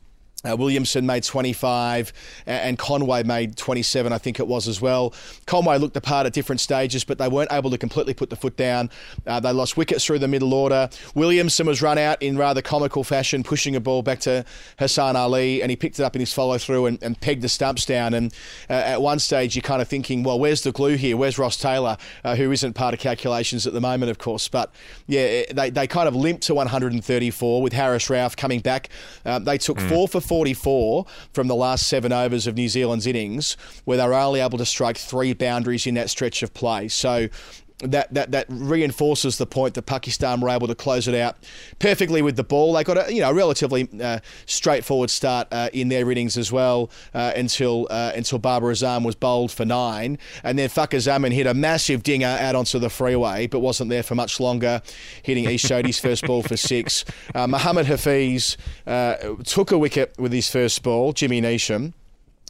Uh, 0.49 0.57
Williamson 0.57 1.07
made 1.07 1.25
25 1.25 2.13
and 2.47 2.79
Conway 2.79 3.23
made 3.23 3.57
27, 3.57 4.13
I 4.13 4.19
think 4.19 4.41
it 4.41 4.47
was 4.47 4.69
as 4.69 4.81
well. 4.81 5.15
Conway 5.47 5.79
looked 5.79 5.97
apart 5.97 6.27
at 6.27 6.33
different 6.33 6.61
stages, 6.61 7.05
but 7.05 7.19
they 7.19 7.29
weren't 7.29 7.53
able 7.53 7.71
to 7.71 7.79
completely 7.79 8.15
put 8.15 8.31
the 8.31 8.37
foot 8.37 8.57
down. 8.57 8.91
Uh, 9.27 9.41
they 9.41 9.53
lost 9.53 9.77
wickets 9.77 10.05
through 10.05 10.19
the 10.19 10.29
middle 10.29 10.53
order. 10.53 10.89
Williamson 11.15 11.67
was 11.67 11.83
run 11.83 11.99
out 11.99 12.23
in 12.23 12.37
rather 12.37 12.63
comical 12.63 13.05
fashion, 13.05 13.43
pushing 13.43 13.77
a 13.77 13.81
ball 13.81 14.03
back 14.03 14.21
to 14.21 14.45
Hassan 14.79 15.17
Ali, 15.17 15.63
and 15.63 15.71
he 15.71 15.77
picked 15.77 15.99
it 15.99 16.03
up 16.03 16.15
in 16.15 16.21
his 16.21 16.33
follow 16.33 16.59
through 16.59 16.87
and, 16.87 17.03
and, 17.03 17.21
pegged 17.21 17.43
the 17.43 17.49
stumps 17.49 17.87
down. 17.87 18.13
And 18.13 18.35
uh, 18.69 18.75
at 18.75 19.01
one 19.01 19.19
stage, 19.19 19.57
you're 19.57 19.63
kind 19.63 19.81
of 19.81 19.89
thinking, 19.89 20.25
well, 20.25 20.39
where's 20.39 20.63
the 20.63 20.73
glue 20.73 20.97
here? 20.97 21.17
Where's 21.17 21.39
Ross 21.39 21.57
Taylor, 21.57 21.97
uh, 22.23 22.37
who 22.37 22.53
isn't 22.53 22.75
part 22.75 22.93
of 22.93 23.01
calculations 23.01 23.67
at 23.67 23.73
the 23.73 23.81
moment, 23.81 24.11
of 24.11 24.19
course? 24.19 24.49
But 24.49 24.73
yeah, 25.07 25.45
they, 25.53 25.71
they 25.71 25.87
kind 25.87 26.09
of 26.09 26.15
limped 26.15 26.43
to 26.45 26.55
134 26.55 27.63
with 27.63 27.73
Haris 27.73 28.09
Rauf 28.09 28.37
coming 28.37 28.61
back. 28.61 28.89
Um, 29.25 29.45
they 29.45 29.59
took 29.59 29.79
mm. 29.79 29.89
four 29.89 30.09
for 30.09 30.21
44 30.35 31.07
from 31.33 31.47
the 31.47 31.55
last 31.55 31.87
seven 31.87 32.11
overs 32.11 32.49
of 32.49 32.57
New 32.57 32.69
Zealand's 32.69 33.07
innings, 33.07 33.57
where 33.85 33.97
they 33.97 34.05
were 34.05 34.15
only 34.15 34.41
able 34.41 34.59
to 34.59 34.67
strike 34.67 34.99
three 34.99 35.33
boundaries 35.33 35.87
in 35.87 35.95
that 35.95 36.11
stretch 36.11 36.43
of 36.43 36.53
play. 36.53 36.89
So 36.89 37.29
that, 37.79 38.13
that 38.15 38.31
that 38.31 38.47
reinforces 38.49 39.37
the 39.39 39.47
point 39.47 39.75
that 39.75 39.83
Pakistan 39.83 40.41
were 40.41 40.49
able 40.49 40.69
to 40.69 40.75
close 40.75 41.09
it 41.09 41.15
out 41.15 41.37
perfectly 41.81 42.23
with 42.23 42.37
the 42.37 42.45
ball. 42.45 42.73
They 42.73 42.85
got 42.85 43.09
a 43.09 43.13
you 43.13 43.21
know 43.21 43.33
relatively 43.33 43.89
uh, 44.01 44.21
straightforward 44.47 45.11
start 45.11 45.49
uh, 45.51 45.71
in 45.73 45.89
their 45.89 46.11
innings 46.11 46.37
as 46.37 46.53
well 46.53 46.91
uh, 47.15 47.33
until 47.35 47.89
uh, 47.91 48.13
until 48.15 48.39
Babar 48.39 48.71
Azam 48.71 49.05
was 49.05 49.15
bowled 49.15 49.51
for 49.51 49.65
nine, 49.65 50.19
and 50.45 50.59
then 50.59 50.69
Fakhar 50.69 51.01
Zaman 51.01 51.33
hit 51.33 51.47
a 51.47 51.55
massive 51.55 52.03
dinger 52.03 52.39
out 52.41 52.55
onto 52.55 52.79
the 52.79 52.91
freeway, 52.91 53.47
but 53.47 53.59
wasn't 53.59 53.91
there 53.91 54.03
for 54.03 54.15
much 54.15 54.39
longer, 54.39 54.81
hitting 55.23 55.45
Ish 55.45 55.63
Sodhi's 55.63 55.99
first 55.99 56.25
ball 56.27 56.43
for 56.43 56.57
six. 56.57 57.05
Uh, 57.35 57.47
Mohammad 57.47 57.87
Hafeez 57.87 58.57
uh, 58.87 59.17
took 59.45 59.73
a 59.73 59.79
wicket 59.79 60.15
with 60.19 60.33
his 60.33 60.49
first 60.49 60.83
ball, 60.83 61.13
Jimmy 61.13 61.41
Neesham. 61.41 61.93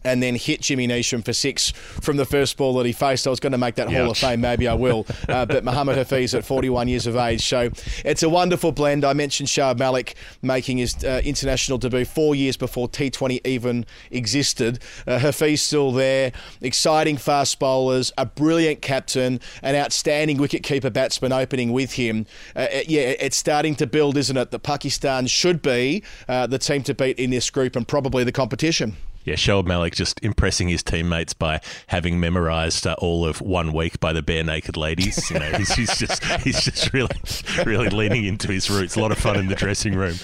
And 0.04 0.22
then 0.22 0.34
hit 0.34 0.60
Jimmy 0.60 0.86
Neesham 0.86 1.24
for 1.24 1.32
six 1.32 1.70
from 1.70 2.16
the 2.16 2.24
first 2.24 2.56
ball 2.56 2.74
that 2.74 2.86
he 2.86 2.92
faced. 2.92 3.26
I 3.26 3.30
was 3.30 3.40
going 3.40 3.52
to 3.52 3.58
make 3.58 3.76
that 3.76 3.92
Hall 3.92 4.10
of 4.10 4.18
Fame, 4.18 4.40
maybe 4.40 4.68
I 4.68 4.74
will. 4.74 5.06
Uh, 5.28 5.46
but 5.54 5.64
Mohammad 5.64 5.96
Hafeez 5.96 6.36
at 6.36 6.44
41 6.44 6.88
years 6.88 7.06
of 7.06 7.16
age. 7.16 7.46
So 7.46 7.70
it's 8.04 8.22
a 8.22 8.28
wonderful 8.28 8.72
blend. 8.72 9.04
I 9.04 9.12
mentioned 9.12 9.48
Shah 9.48 9.74
Malik 9.74 10.14
making 10.42 10.78
his 10.78 11.02
uh, 11.04 11.20
international 11.24 11.78
debut 11.78 12.04
four 12.04 12.34
years 12.34 12.56
before 12.56 12.88
T20 12.88 13.40
even 13.46 13.86
existed. 14.10 14.80
Uh, 15.06 15.18
Hafeez 15.18 15.60
still 15.60 15.92
there. 15.92 16.32
Exciting 16.60 17.16
fast 17.16 17.58
bowlers, 17.58 18.12
a 18.18 18.26
brilliant 18.26 18.82
captain, 18.82 19.40
an 19.62 19.74
outstanding 19.74 20.38
wicketkeeper 20.38 20.92
batsman 20.92 21.32
opening 21.32 21.72
with 21.72 21.92
him. 21.92 22.26
Uh, 22.54 22.60
uh, 22.60 22.80
yeah, 22.86 23.14
it's 23.20 23.36
starting 23.36 23.74
to 23.76 23.86
build, 23.86 24.16
isn't 24.16 24.36
it? 24.36 24.50
That 24.50 24.60
Pakistan 24.60 25.26
should 25.26 25.62
be 25.62 26.02
uh, 26.28 26.46
the 26.46 26.58
team 26.58 26.82
to 26.84 26.94
beat 26.94 27.18
in 27.18 27.30
this 27.30 27.50
group 27.50 27.76
and 27.76 27.86
probably 27.86 28.24
the 28.24 28.32
competition. 28.32 28.96
Yeah, 29.24 29.34
Shoaib 29.34 29.66
Malik 29.66 29.94
just 29.94 30.22
impressing 30.22 30.68
his 30.68 30.82
teammates 30.82 31.32
by 31.32 31.60
having 31.88 32.20
memorised 32.20 32.86
uh, 32.86 32.94
all 32.98 33.26
of 33.26 33.40
one 33.40 33.72
week 33.72 33.98
by 34.00 34.12
the 34.12 34.22
Barenaked 34.22 34.76
Ladies. 34.76 35.30
You 35.30 35.38
know, 35.38 35.50
he's, 35.52 35.74
he's, 35.74 35.98
just 35.98 36.24
he's 36.42 36.62
just 36.62 36.92
really 36.92 37.16
really 37.64 37.88
leaning 37.88 38.24
into 38.24 38.52
his 38.52 38.70
roots. 38.70 38.96
A 38.96 39.00
lot 39.00 39.12
of 39.12 39.18
fun 39.18 39.38
in 39.38 39.48
the 39.48 39.54
dressing 39.54 39.94
room. 39.94 40.16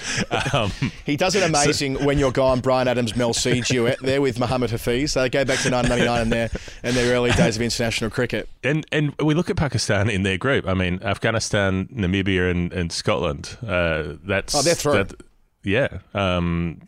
Um, 0.52 0.70
he 1.04 1.16
does 1.16 1.34
it 1.34 1.42
amazing 1.42 1.96
so, 1.96 2.04
when 2.06 2.18
you're 2.18 2.32
gone. 2.32 2.60
Bryan 2.60 2.88
Adams, 2.88 3.16
Mel 3.16 3.32
C 3.32 3.60
duet 3.60 3.98
there 4.00 4.20
with 4.20 4.38
Mohammad 4.38 4.70
Hafeez. 4.70 5.14
They 5.14 5.28
go 5.28 5.44
back 5.44 5.60
to 5.60 5.70
1999 5.70 6.20
and 6.20 6.32
their 6.32 6.50
and 6.82 6.96
their 6.96 7.14
early 7.14 7.30
days 7.32 7.56
of 7.56 7.62
international 7.62 8.10
cricket. 8.10 8.48
And 8.62 8.86
and 8.92 9.14
we 9.20 9.34
look 9.34 9.50
at 9.50 9.56
Pakistan 9.56 10.10
in 10.10 10.22
their 10.22 10.38
group. 10.38 10.66
I 10.66 10.74
mean, 10.74 11.00
Afghanistan, 11.02 11.86
Namibia, 11.86 12.50
and, 12.50 12.72
and 12.72 12.92
Scotland. 12.92 13.56
Uh, 13.66 14.14
that's 14.24 14.54
oh, 14.54 14.62
they're 14.62 14.74
through. 14.74 14.92
That, 14.92 15.29
yeah, 15.62 15.98
um, 16.14 16.80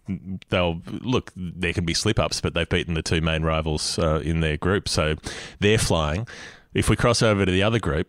they'll 0.48 0.80
look. 0.86 1.32
There 1.36 1.72
can 1.72 1.84
be 1.84 1.94
slip 1.94 2.18
ups, 2.18 2.40
but 2.40 2.54
they've 2.54 2.68
beaten 2.68 2.94
the 2.94 3.02
two 3.02 3.20
main 3.20 3.42
rivals 3.42 3.98
uh, 3.98 4.20
in 4.20 4.40
their 4.40 4.56
group, 4.56 4.88
so 4.88 5.16
they're 5.60 5.78
flying. 5.78 6.26
If 6.74 6.88
we 6.88 6.96
cross 6.96 7.20
over 7.22 7.44
to 7.44 7.52
the 7.52 7.62
other 7.62 7.78
group, 7.78 8.08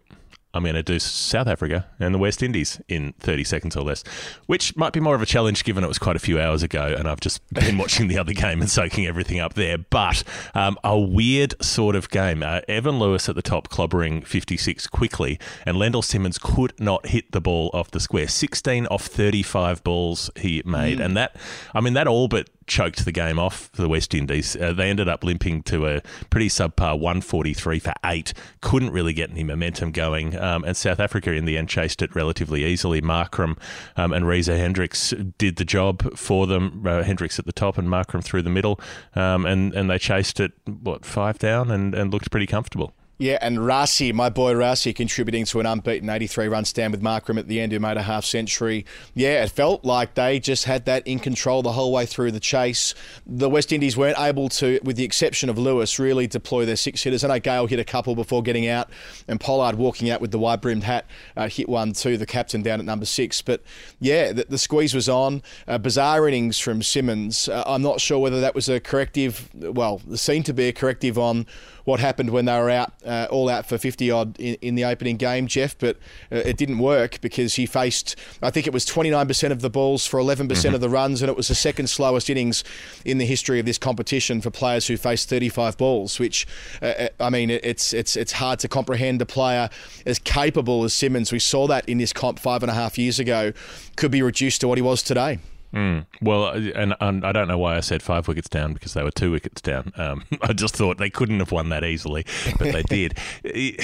I'm 0.53 0.63
going 0.63 0.75
to 0.75 0.83
do 0.83 0.99
South 0.99 1.47
Africa 1.47 1.87
and 1.99 2.13
the 2.13 2.19
West 2.19 2.43
Indies 2.43 2.79
in 2.87 3.13
30 3.19 3.43
seconds 3.43 3.75
or 3.75 3.83
less, 3.83 4.03
which 4.45 4.75
might 4.75 4.93
be 4.93 4.99
more 4.99 5.15
of 5.15 5.21
a 5.21 5.25
challenge 5.25 5.63
given 5.63 5.83
it 5.83 5.87
was 5.87 5.97
quite 5.97 6.15
a 6.15 6.19
few 6.19 6.39
hours 6.39 6.61
ago 6.61 6.95
and 6.97 7.07
I've 7.07 7.19
just 7.19 7.41
been 7.53 7.77
watching 7.77 8.07
the 8.07 8.17
other 8.17 8.33
game 8.33 8.61
and 8.61 8.69
soaking 8.69 9.07
everything 9.07 9.39
up 9.39 9.55
there. 9.55 9.77
But 9.77 10.23
um, 10.53 10.77
a 10.83 10.99
weird 10.99 11.55
sort 11.63 11.95
of 11.95 12.09
game. 12.09 12.43
Uh, 12.43 12.61
Evin 12.69 12.99
Lewis 12.99 13.27
at 13.29 13.35
the 13.35 13.41
top 13.41 13.69
clobbering 13.69 14.25
56 14.25 14.87
quickly, 14.87 15.39
and 15.65 15.77
Lendl 15.77 16.03
Simmons 16.03 16.37
could 16.37 16.79
not 16.79 17.07
hit 17.07 17.31
the 17.31 17.41
ball 17.41 17.69
off 17.73 17.91
the 17.91 17.99
square. 17.99 18.27
16 18.27 18.87
off 18.87 19.05
35 19.05 19.83
balls 19.83 20.29
he 20.35 20.61
made. 20.65 20.99
Mm. 20.99 21.05
And 21.05 21.17
that, 21.17 21.35
I 21.73 21.81
mean, 21.81 21.93
that 21.93 22.07
all 22.07 22.27
but 22.27 22.49
choked 22.67 23.05
the 23.05 23.11
game 23.11 23.39
off 23.39 23.69
for 23.73 23.81
the 23.81 23.89
West 23.89 24.13
Indies. 24.13 24.55
Uh, 24.55 24.73
they 24.73 24.89
ended 24.89 25.07
up 25.07 25.23
limping 25.23 25.63
to 25.63 25.87
a 25.87 26.01
pretty 26.29 26.49
subpar 26.49 26.99
143 26.99 27.79
for 27.79 27.93
eight. 28.05 28.33
Couldn't 28.61 28.91
really 28.91 29.13
get 29.13 29.31
any 29.31 29.43
momentum 29.43 29.91
going. 29.91 30.37
Um, 30.37 30.63
and 30.63 30.75
South 30.75 30.99
Africa 30.99 31.31
in 31.31 31.45
the 31.45 31.57
end 31.57 31.69
chased 31.69 32.01
it 32.01 32.15
relatively 32.15 32.63
easily. 32.65 33.01
Markram 33.01 33.57
um, 33.97 34.13
and 34.13 34.27
Reza 34.27 34.57
Hendricks 34.57 35.13
did 35.37 35.57
the 35.57 35.65
job 35.65 36.17
for 36.17 36.47
them. 36.47 36.83
Uh, 36.85 37.03
Hendricks 37.03 37.39
at 37.39 37.45
the 37.45 37.51
top 37.51 37.77
and 37.77 37.87
Markram 37.87 38.23
through 38.23 38.41
the 38.41 38.49
middle. 38.49 38.79
Um, 39.15 39.45
and, 39.45 39.73
and 39.73 39.89
they 39.89 39.97
chased 39.97 40.39
it, 40.39 40.53
what, 40.65 41.05
five 41.05 41.39
down 41.39 41.71
and, 41.71 41.93
and 41.93 42.11
looked 42.11 42.31
pretty 42.31 42.47
comfortable. 42.47 42.93
Yeah, 43.23 43.37
and 43.39 43.59
Rassie, 43.59 44.13
my 44.13 44.29
boy 44.29 44.53
Rassie, 44.53 44.93
contributing 44.93 45.45
to 45.45 45.61
an 45.61 45.65
unbeaten 45.65 46.09
83 46.09 46.49
run 46.49 46.65
stand 46.65 46.91
with 46.91 47.01
Markram 47.01 47.39
at 47.39 47.47
the 47.47 47.61
end, 47.61 47.71
who 47.71 47.79
made 47.79 47.95
a 47.95 48.01
half 48.01 48.25
century. 48.25 48.85
Yeah, 49.13 49.45
it 49.45 49.49
felt 49.49 49.85
like 49.85 50.15
they 50.15 50.41
just 50.41 50.65
had 50.65 50.83
that 50.87 51.07
in 51.07 51.19
control 51.19 51.61
the 51.61 51.71
whole 51.71 51.93
way 51.93 52.05
through 52.05 52.33
the 52.33 52.41
chase. 52.41 52.93
The 53.25 53.49
West 53.49 53.71
Indies 53.71 53.95
weren't 53.95 54.19
able 54.19 54.49
to, 54.49 54.77
with 54.83 54.97
the 54.97 55.05
exception 55.05 55.49
of 55.49 55.57
Lewis, 55.57 55.99
really 55.99 56.27
deploy 56.27 56.65
their 56.65 56.75
six 56.75 57.01
hitters. 57.01 57.23
I 57.23 57.29
know 57.29 57.39
Gayle 57.39 57.65
hit 57.65 57.79
a 57.79 57.85
couple 57.85 58.13
before 58.13 58.43
getting 58.43 58.67
out, 58.67 58.89
and 59.29 59.39
Pollard 59.39 59.75
walking 59.75 60.09
out 60.09 60.19
with 60.19 60.31
the 60.31 60.39
wide 60.39 60.59
brimmed 60.59 60.83
hat 60.83 61.05
uh, 61.37 61.47
hit 61.47 61.69
one 61.69 61.93
too, 61.93 62.17
the 62.17 62.25
captain 62.25 62.61
down 62.61 62.81
at 62.81 62.85
number 62.85 63.05
six. 63.05 63.41
But 63.41 63.61
yeah, 64.01 64.33
the, 64.33 64.47
the 64.49 64.57
squeeze 64.57 64.93
was 64.93 65.07
on. 65.07 65.43
Uh, 65.65 65.77
bizarre 65.77 66.27
innings 66.27 66.59
from 66.59 66.83
Simmons. 66.83 67.47
Uh, 67.47 67.63
I'm 67.65 67.83
not 67.83 68.01
sure 68.01 68.19
whether 68.19 68.41
that 68.41 68.53
was 68.53 68.67
a 68.67 68.81
corrective, 68.81 69.49
well, 69.53 70.01
seemed 70.13 70.45
to 70.47 70.53
be 70.53 70.67
a 70.67 70.73
corrective 70.73 71.17
on 71.17 71.45
what 71.85 71.99
happened 71.99 72.29
when 72.29 72.45
they 72.45 72.57
were 72.57 72.69
out, 72.69 72.93
uh, 73.05 73.27
all 73.29 73.49
out 73.49 73.65
for 73.67 73.77
50 73.77 74.09
odd 74.11 74.39
in, 74.39 74.55
in 74.61 74.75
the 74.75 74.85
opening 74.85 75.17
game, 75.17 75.47
Jeff, 75.47 75.77
but 75.77 75.97
uh, 76.31 76.37
it 76.37 76.57
didn't 76.57 76.79
work 76.79 77.19
because 77.21 77.55
he 77.55 77.65
faced, 77.65 78.15
I 78.41 78.49
think 78.49 78.67
it 78.67 78.73
was 78.73 78.85
29% 78.85 79.51
of 79.51 79.61
the 79.61 79.69
balls 79.69 80.05
for 80.05 80.19
11% 80.19 80.47
mm-hmm. 80.47 80.75
of 80.75 80.81
the 80.81 80.89
runs, 80.89 81.21
and 81.21 81.29
it 81.29 81.35
was 81.35 81.49
the 81.49 81.55
second 81.55 81.87
slowest 81.87 82.29
innings 82.29 82.63
in 83.03 83.17
the 83.17 83.25
history 83.25 83.59
of 83.59 83.65
this 83.65 83.77
competition 83.77 84.41
for 84.41 84.49
players 84.49 84.87
who 84.87 84.97
faced 84.97 85.29
35 85.29 85.77
balls, 85.77 86.19
which, 86.19 86.47
uh, 86.81 86.85
uh 86.85 87.07
I 87.19 87.29
mean, 87.29 87.49
it's, 87.49 87.93
it's, 87.93 88.15
it's 88.15 88.33
hard 88.33 88.59
to 88.59 88.67
comprehend 88.67 89.21
a 89.21 89.25
player 89.25 89.69
as 90.05 90.19
capable 90.19 90.83
as 90.83 90.93
Simmons. 90.93 91.31
We 91.31 91.39
saw 91.39 91.67
that 91.67 91.87
in 91.87 91.97
this 91.97 92.13
comp 92.13 92.39
five 92.39 92.63
and 92.63 92.69
a 92.69 92.75
half 92.75 92.97
years 92.97 93.19
ago, 93.19 93.53
could 93.95 94.11
be 94.11 94.21
reduced 94.21 94.61
to 94.61 94.67
what 94.67 94.77
he 94.77 94.81
was 94.81 95.03
today. 95.03 95.39
Mm. 95.73 96.05
Well, 96.21 96.49
and, 96.49 96.95
and, 97.01 97.25
I 97.25 97.31
don't 97.31 97.47
know 97.47 97.57
why 97.57 97.77
I 97.77 97.79
said 97.79 98.03
five 98.03 98.27
wickets 98.27 98.47
down 98.47 98.73
because 98.73 98.93
they 98.93 99.01
were 99.01 99.11
two 99.11 99.31
wickets 99.31 99.61
down. 99.61 99.91
Um, 99.97 100.23
I 100.41 100.53
just 100.53 100.75
thought 100.75 100.99
they 100.99 101.09
couldn't 101.09 101.39
have 101.39 101.51
won 101.51 101.69
that 101.69 101.83
easily, 101.83 102.25
but 102.59 102.71
they 102.71 102.83
did. 102.83 103.17
It, 103.43 103.83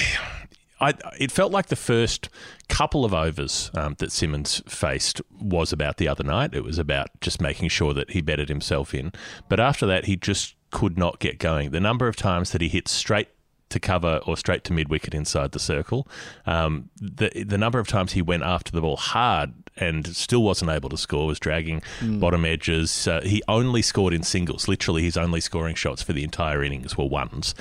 I, 0.80 0.94
it 1.18 1.30
felt 1.30 1.52
like 1.52 1.66
the 1.66 1.76
first 1.76 2.30
couple 2.68 3.04
of 3.04 3.12
overs 3.12 3.70
um, 3.74 3.96
that 3.98 4.10
Simmons 4.10 4.62
faced 4.66 5.20
was 5.38 5.72
about 5.72 5.98
the 5.98 6.08
other 6.08 6.24
night. 6.24 6.54
It 6.54 6.64
was 6.64 6.78
about 6.78 7.08
just 7.20 7.40
making 7.40 7.68
sure 7.68 7.92
that 7.92 8.12
he 8.12 8.22
bettered 8.22 8.48
himself 8.48 8.94
in. 8.94 9.12
But 9.50 9.60
after 9.60 9.84
that, 9.86 10.06
he 10.06 10.16
just 10.16 10.54
could 10.70 10.96
not 10.96 11.18
get 11.18 11.38
going. 11.38 11.70
The 11.70 11.80
number 11.80 12.08
of 12.08 12.16
times 12.16 12.52
that 12.52 12.62
he 12.62 12.68
hit 12.68 12.88
straight 12.88 13.28
to 13.70 13.80
cover 13.80 14.20
or 14.26 14.36
straight 14.36 14.64
to 14.64 14.72
mid 14.72 14.88
wicket 14.88 15.14
inside 15.14 15.52
the 15.52 15.58
circle. 15.58 16.06
Um, 16.46 16.90
the 17.00 17.44
the 17.44 17.58
number 17.58 17.78
of 17.78 17.88
times 17.88 18.12
he 18.12 18.22
went 18.22 18.42
after 18.42 18.70
the 18.72 18.80
ball 18.80 18.96
hard 18.96 19.52
and 19.76 20.06
still 20.14 20.42
wasn't 20.42 20.70
able 20.70 20.88
to 20.90 20.96
score 20.96 21.26
was 21.26 21.40
dragging 21.40 21.80
mm. 22.00 22.20
bottom 22.20 22.44
edges. 22.44 23.08
Uh, 23.08 23.20
he 23.22 23.42
only 23.48 23.82
scored 23.82 24.12
in 24.12 24.22
singles. 24.22 24.68
Literally, 24.68 25.02
his 25.02 25.16
only 25.16 25.40
scoring 25.40 25.74
shots 25.74 26.02
for 26.02 26.12
the 26.12 26.22
entire 26.22 26.62
innings 26.62 26.98
were 26.98 27.06
ones. 27.06 27.54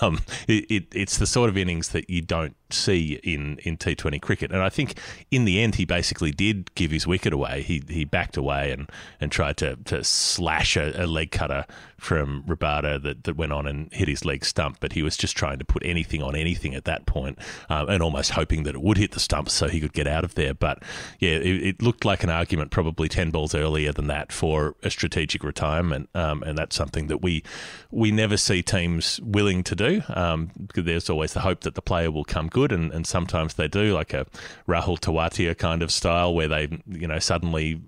um, 0.00 0.20
it, 0.46 0.64
it, 0.70 0.86
it's 0.94 1.18
the 1.18 1.26
sort 1.26 1.50
of 1.50 1.58
innings 1.58 1.90
that 1.90 2.08
you 2.08 2.22
don't 2.22 2.56
see 2.70 3.20
in, 3.22 3.58
in 3.58 3.76
T20 3.76 4.20
cricket. 4.20 4.52
And 4.52 4.62
I 4.62 4.68
think 4.68 4.98
in 5.30 5.44
the 5.44 5.60
end, 5.60 5.76
he 5.76 5.84
basically 5.84 6.30
did 6.30 6.74
give 6.74 6.90
his 6.90 7.06
wicket 7.06 7.32
away. 7.32 7.62
He 7.62 7.82
he 7.88 8.04
backed 8.04 8.36
away 8.36 8.70
and, 8.72 8.90
and 9.20 9.32
tried 9.32 9.56
to, 9.58 9.76
to 9.86 10.04
slash 10.04 10.76
a, 10.76 11.04
a 11.04 11.06
leg 11.06 11.30
cutter 11.30 11.64
from 11.96 12.44
Rabada 12.44 13.02
that, 13.02 13.24
that 13.24 13.36
went 13.36 13.52
on 13.52 13.66
and 13.66 13.92
hit 13.92 14.08
his 14.08 14.24
leg 14.24 14.44
stump. 14.44 14.78
But 14.80 14.92
he 14.92 15.02
was 15.02 15.16
just 15.16 15.36
trying 15.36 15.58
to 15.58 15.64
put 15.64 15.84
anything 15.84 16.22
on 16.22 16.36
anything 16.36 16.74
at 16.74 16.84
that 16.84 17.06
point, 17.06 17.38
um, 17.68 17.88
and 17.88 18.02
almost 18.02 18.32
hoping 18.32 18.64
that 18.64 18.74
it 18.74 18.82
would 18.82 18.98
hit 18.98 19.12
the 19.12 19.20
stump 19.20 19.50
so 19.50 19.68
he 19.68 19.80
could 19.80 19.92
get 19.92 20.06
out 20.06 20.24
of 20.24 20.34
there. 20.34 20.54
But 20.54 20.82
yeah, 21.18 21.30
it, 21.30 21.66
it, 21.66 21.82
looked 21.82 22.04
like 22.04 22.24
an 22.24 22.30
argument 22.30 22.70
probably 22.70 23.08
10 23.08 23.30
balls 23.30 23.54
earlier 23.54 23.92
than 23.92 24.08
that 24.08 24.32
for 24.32 24.74
a 24.82 24.90
strategic 24.90 25.44
retirement. 25.44 26.08
Um, 26.14 26.42
and 26.42 26.58
that's 26.58 26.74
something 26.74 27.06
that 27.06 27.22
we, 27.22 27.42
we 27.90 28.10
never 28.10 28.36
see 28.36 28.62
teams 28.62 29.20
willing 29.20 29.62
to 29.64 29.76
do. 29.76 30.02
Um, 30.08 30.50
there's 30.74 31.08
always 31.08 31.34
the 31.34 31.40
hope 31.40 31.60
that 31.60 31.76
the 31.76 31.82
player 31.82 32.10
will 32.10 32.24
come 32.24 32.48
good 32.48 32.57
good, 32.58 32.72
and, 32.72 32.92
and 32.92 33.06
sometimes 33.06 33.54
they 33.54 33.68
do, 33.68 33.94
like 33.94 34.12
a 34.12 34.26
Rahul 34.66 34.98
Tewatia 34.98 35.56
kind 35.56 35.82
of 35.82 35.90
style 35.90 36.34
where 36.34 36.48
they, 36.48 36.68
you 36.88 37.06
know, 37.06 37.18
suddenly 37.18 37.80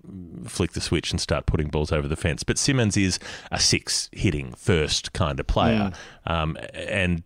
flick 0.47 0.73
the 0.73 0.81
switch 0.81 1.11
and 1.11 1.21
start 1.21 1.47
putting 1.47 1.69
balls 1.69 1.93
over 1.93 2.07
the 2.09 2.17
fence. 2.17 2.43
But 2.43 2.59
Simmons 2.59 2.97
is 2.97 3.19
a 3.51 3.59
six 3.59 4.09
hitting 4.13 4.55
first 4.55 5.13
kind 5.13 5.41
of 5.41 5.47
player. 5.47 5.93
Mm. 6.27 6.33
Um, 6.33 6.57
and 6.75 7.23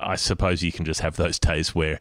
I 0.00 0.16
suppose 0.16 0.62
you 0.62 0.72
can 0.72 0.84
just 0.84 1.00
have 1.00 1.16
those 1.16 1.38
days 1.38 1.74
where 1.74 2.00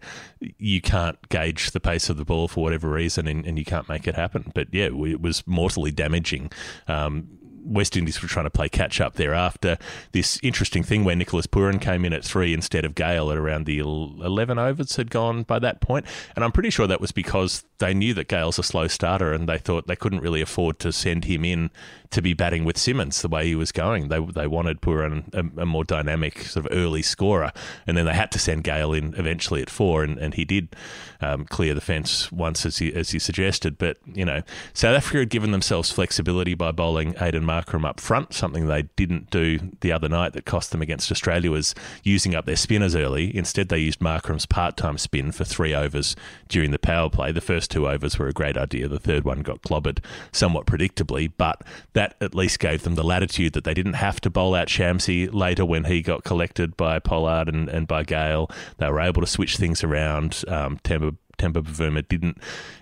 you 0.58 0.82
can't 0.82 1.18
gauge 1.30 1.72
the 1.72 1.80
pace 1.80 2.10
of 2.10 2.18
the 2.18 2.26
ball 2.26 2.48
for 2.48 2.64
whatever 2.64 2.90
reason 2.90 3.28
and, 3.28 3.46
and 3.46 3.60
you 3.60 3.66
can't 3.66 3.88
make 3.88 4.08
it 4.08 4.16
happen. 4.16 4.52
But 4.56 4.68
yeah, 4.72 4.86
it 4.86 5.22
was 5.22 5.46
mortally 5.46 5.92
damaging. 5.92 6.52
Um, 6.88 7.38
West 7.64 7.98
Indies 7.98 8.22
were 8.22 8.28
trying 8.28 8.46
to 8.46 8.52
play 8.52 8.70
catch 8.70 9.02
up 9.02 9.16
thereafter. 9.16 9.78
This 10.12 10.40
interesting 10.44 10.84
thing 10.84 11.04
where 11.04 11.16
Nicholas 11.16 11.48
Pooran 11.48 11.82
came 11.82 12.06
in 12.06 12.14
at 12.14 12.24
three 12.24 12.54
instead 12.54 12.86
of 12.86 12.96
Gayle 12.96 13.32
at 13.32 13.38
around 13.38 13.66
the 13.66 13.80
11 13.80 14.58
overs 14.58 14.96
had 14.96 15.10
gone 15.10 15.44
by 15.44 15.60
that 15.60 15.82
point. 15.82 16.06
And 16.36 16.44
I'm 16.44 16.52
pretty 16.52 16.70
sure 16.70 16.88
that 16.88 17.02
was 17.02 17.12
because 17.12 17.64
they 17.80 17.94
knew 17.94 18.14
that 18.14 18.28
Gayle's 18.28 18.60
a 18.60 18.64
slow 18.64 18.88
starter 18.88 19.34
and 19.34 19.50
they 19.50 19.58
thought 19.58 19.88
they 19.88 19.96
couldn't 19.96 20.22
really 20.22 20.42
afford 20.42 20.80
to 20.80 20.92
send 20.92 21.26
him 21.26 21.44
in 21.44 21.72
to 22.12 22.22
be 22.22 22.34
batting 22.34 22.66
with 22.66 22.78
Simmons 22.78 23.22
the 23.22 23.30
way 23.30 23.48
he 23.48 23.56
was 23.56 23.72
going. 23.72 24.10
They 24.10 24.20
they 24.20 24.48
wanted 24.48 24.82
Pooran 24.82 25.34
a, 25.34 25.62
a 25.62 25.66
more 25.66 25.84
dynamic 25.84 26.42
sort 26.42 26.66
of 26.66 26.72
early 26.72 27.02
scorer, 27.02 27.52
and 27.88 27.98
then 27.98 28.06
they 28.06 28.14
had 28.14 28.32
to 28.34 28.40
send 28.40 28.64
Gayle 28.64 28.94
in 28.94 29.14
eventually 29.18 29.62
at 29.62 29.70
four, 29.70 30.04
and, 30.04 30.18
and 30.18 30.34
he 30.34 30.46
did 30.46 30.76
um, 31.22 31.46
clear 31.46 31.74
the 31.74 31.82
fence 31.82 32.32
once 32.32 32.66
as 32.66 32.78
he 32.78 32.94
as 32.94 33.12
he 33.12 33.20
suggested. 33.20 33.78
But 33.78 33.98
you 34.06 34.26
know, 34.26 34.42
South 34.74 34.96
Africa 34.96 35.20
had 35.20 35.30
given 35.30 35.52
themselves 35.52 35.92
flexibility 35.92 36.54
by 36.54 36.72
bowling 36.72 37.14
Aiden 37.16 37.44
Markram 37.52 37.86
up 37.86 38.00
front, 38.00 38.34
something 38.34 38.68
they 38.68 38.84
didn't 38.96 39.30
do 39.30 39.60
the 39.82 39.92
other 39.92 40.08
night 40.08 40.32
that 40.34 40.46
cost 40.46 40.72
them 40.72 40.82
against 40.82 41.12
Australia 41.12 41.52
was 41.52 41.76
using 42.04 42.34
up 42.34 42.46
their 42.46 42.56
spinners 42.56 42.96
early. 42.96 43.36
Instead, 43.36 43.68
they 43.68 43.80
used 43.80 44.00
Markram's 44.00 44.46
part-time 44.46 44.98
spin 44.98 45.34
for 45.34 45.44
three 45.44 45.74
overs 45.74 46.16
during 46.48 46.72
the 46.72 46.80
power 46.80 47.10
play. 47.10 47.32
The 47.34 47.42
first 47.42 47.70
two 47.70 47.90
overs 47.90 48.18
were 48.18 48.30
a 48.30 48.34
great 48.34 48.58
idea. 48.58 48.88
The 48.88 49.00
third 49.00 49.26
one 49.26 49.42
got 49.42 49.62
clobbered 49.62 50.00
somewhat 50.32 50.66
predictably, 50.66 51.32
but 51.38 51.62
that 51.94 52.16
at 52.22 52.34
least 52.34 52.60
gave 52.60 52.84
them 52.84 52.96
the 52.96 53.04
latitude 53.04 53.54
that 53.54 53.66
they 53.66 53.74
didn't 53.74 53.94
have 53.94 54.22
to 54.22 54.30
bowl 54.30 54.56
out 54.56 54.70
Shamsi 54.70 55.34
later 55.34 55.66
when 55.66 55.86
he 55.86 56.02
got 56.02 56.24
collected 56.24 56.78
by 56.78 57.00
Pollard 57.00 57.50
and, 57.50 57.68
and 57.68 57.86
by 57.86 58.04
Gayle. 58.04 58.50
They 58.78 58.90
were 58.90 59.02
able 59.02 59.22
to 59.22 59.28
switch 59.28 59.58
things 59.58 59.84
around. 59.84 60.44
Um, 60.48 60.80
Temba 60.84 61.18
Temba 61.38 61.64
Bavuma 61.64 62.08
didn't 62.08 62.38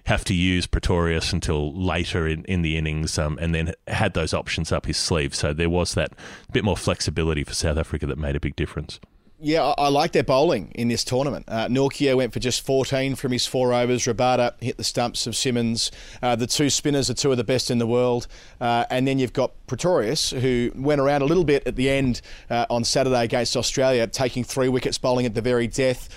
have 0.05 0.23
to 0.25 0.33
use 0.33 0.67
Pretorius 0.67 1.33
until 1.33 1.73
later 1.73 2.27
in, 2.27 2.43
in 2.45 2.61
the 2.61 2.77
innings 2.77 3.17
um, 3.17 3.37
and 3.41 3.53
then 3.53 3.73
had 3.87 4.13
those 4.13 4.33
options 4.33 4.71
up 4.71 4.85
his 4.85 4.97
sleeve. 4.97 5.35
So 5.35 5.53
there 5.53 5.69
was 5.69 5.93
that 5.93 6.13
bit 6.51 6.63
more 6.63 6.77
flexibility 6.77 7.43
for 7.43 7.53
South 7.53 7.77
Africa 7.77 8.05
that 8.07 8.17
made 8.17 8.35
a 8.35 8.39
big 8.39 8.55
difference. 8.55 8.99
Yeah, 9.41 9.73
I, 9.77 9.87
like 9.87 10.11
their 10.11 10.23
bowling 10.23 10.71
in 10.75 10.89
this 10.89 11.05
tournament. 11.05 11.45
Uh, 11.47 11.67
Nortje 11.67 12.13
went 12.13 12.33
for 12.33 12.39
just 12.39 12.65
14 12.65 13.15
from 13.15 13.31
his 13.31 13.45
four 13.45 13.73
overs. 13.73 14.03
Rabada 14.03 14.51
hit 14.61 14.75
the 14.75 14.83
stumps 14.83 15.27
of 15.27 15.35
Simmons. 15.35 15.91
Uh, 16.21 16.35
the 16.35 16.45
two 16.45 16.69
spinners 16.69 17.09
are 17.09 17.13
two 17.13 17.31
of 17.31 17.37
the 17.37 17.45
best 17.45 17.71
in 17.71 17.77
the 17.77 17.87
world. 17.87 18.27
Uh, 18.59 18.83
and 18.89 19.07
then 19.07 19.17
you've 19.17 19.31
got 19.31 19.53
Pretorius, 19.65 20.31
who 20.31 20.71
went 20.75 20.99
around 20.99 21.21
a 21.21 21.25
little 21.25 21.45
bit 21.45 21.65
at 21.65 21.77
the 21.77 21.89
end 21.89 22.19
uh, 22.49 22.65
on 22.69 22.83
Saturday 22.83 23.23
against 23.23 23.55
Australia, 23.55 24.07
taking 24.07 24.43
three 24.43 24.67
wickets, 24.67 24.97
bowling 24.97 25.25
at 25.25 25.35
the 25.35 25.41
very 25.41 25.67
death. 25.67 26.09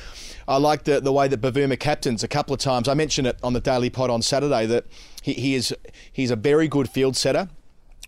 I 0.47 0.57
like 0.57 0.85
the, 0.85 1.01
the 1.01 1.13
way 1.13 1.29
that 1.29 1.41
Bavuma 1.41 1.79
captains 1.79 2.23
a 2.23 2.29
couple 2.29 2.55
of 2.55 2.61
times. 2.61 2.89
I 2.89 2.95
mentioned 2.95 3.27
it 3.27 3.39
on 3.43 3.53
the 3.53 3.61
Daily 3.61 3.91
Pod 3.91 4.11
on 4.11 4.23
Saturday 4.23 4.67
that 4.67 4.85
he, 5.23 5.35
he 5.35 5.55
is 5.55 5.75
he's 6.13 6.31
a 6.31 6.37
very 6.37 6.69
good 6.69 6.89
field 6.89 7.17
setter 7.17 7.49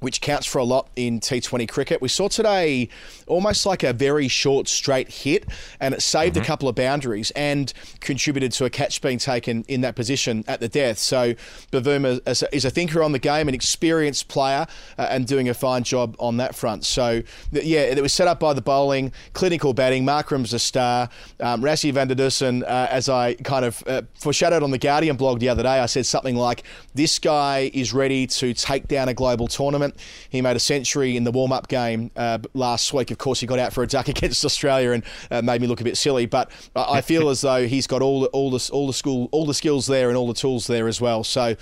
which 0.04 0.20
counts 0.20 0.46
for 0.46 0.58
a 0.58 0.64
lot 0.64 0.88
in 0.96 1.18
T20 1.20 1.68
cricket. 1.68 2.00
We 2.00 2.08
saw 2.08 2.28
today 2.28 2.88
almost 3.26 3.66
like 3.66 3.82
a 3.82 3.92
very 3.92 4.28
short 4.28 4.68
straight 4.68 5.08
hit, 5.08 5.46
and 5.80 5.94
it 5.94 6.02
saved 6.02 6.36
mm-hmm. 6.36 6.42
a 6.42 6.46
couple 6.46 6.68
of 6.68 6.74
boundaries 6.74 7.30
and 7.32 7.72
contributed 8.00 8.52
to 8.52 8.64
a 8.64 8.70
catch 8.70 9.00
being 9.00 9.18
taken 9.18 9.64
in 9.66 9.80
that 9.80 9.96
position 9.96 10.44
at 10.46 10.60
the 10.60 10.68
death. 10.68 10.98
So 10.98 11.34
Bavuma 11.72 12.20
is 12.52 12.64
a 12.64 12.70
thinker 12.70 13.02
on 13.02 13.12
the 13.12 13.18
game, 13.18 13.48
an 13.48 13.54
experienced 13.54 14.28
player, 14.28 14.66
uh, 14.98 15.06
and 15.10 15.26
doing 15.26 15.48
a 15.48 15.54
fine 15.54 15.82
job 15.82 16.16
on 16.18 16.36
that 16.36 16.54
front. 16.54 16.84
So 16.84 17.22
yeah, 17.50 17.80
it 17.80 18.00
was 18.02 18.12
set 18.12 18.28
up 18.28 18.40
by 18.40 18.52
the 18.52 18.62
bowling, 18.62 19.12
clinical 19.32 19.72
batting. 19.72 20.04
Markram's 20.04 20.52
a 20.52 20.58
star. 20.58 21.08
Um, 21.40 21.62
Rassie 21.62 21.92
van 21.92 22.08
der 22.08 22.14
Dussen, 22.14 22.62
uh, 22.62 22.88
as 22.90 23.08
I 23.08 23.34
kind 23.34 23.64
of 23.64 23.82
uh, 23.86 24.02
foreshadowed 24.14 24.62
on 24.62 24.70
the 24.70 24.78
Guardian 24.78 25.16
blog 25.16 25.40
the 25.40 25.48
other 25.48 25.62
day, 25.62 25.80
I 25.80 25.86
said 25.86 26.06
something 26.06 26.36
like, 26.36 26.62
"This 26.94 27.18
guy 27.18 27.70
is 27.72 27.92
ready 27.92 28.26
to 28.26 28.52
take 28.54 28.88
down 28.88 29.08
a 29.08 29.14
global 29.14 29.48
tournament." 29.48 29.93
He 30.28 30.42
made 30.42 30.56
a 30.56 30.60
century 30.60 31.16
in 31.16 31.24
the 31.24 31.30
warm 31.30 31.52
up 31.52 31.68
game 31.68 32.10
uh, 32.16 32.38
last 32.54 32.92
week. 32.92 33.10
Of 33.10 33.18
course, 33.18 33.40
he 33.40 33.46
got 33.46 33.58
out 33.58 33.72
for 33.72 33.82
a 33.82 33.86
duck 33.86 34.08
against 34.14 34.44
Australia 34.44 34.92
and 34.92 35.04
uh, 35.30 35.42
made 35.42 35.60
me 35.60 35.66
look 35.66 35.80
a 35.80 35.84
bit 35.84 35.96
silly. 35.96 36.26
But 36.26 36.50
I 36.74 37.00
feel 37.00 37.28
as 37.28 37.40
though 37.40 37.66
he's 37.66 37.86
got 37.86 38.02
all 38.02 38.22
the, 38.22 38.28
all 38.28 38.50
the 38.50 38.70
all 38.72 38.86
the 38.86 38.92
school 38.92 39.28
all 39.32 39.46
the 39.46 39.54
skills 39.54 39.86
there 39.86 40.08
and 40.08 40.16
all 40.16 40.28
the 40.28 40.34
tools 40.34 40.66
there 40.66 40.88
as 40.88 41.00
well. 41.00 41.24
So. 41.24 41.56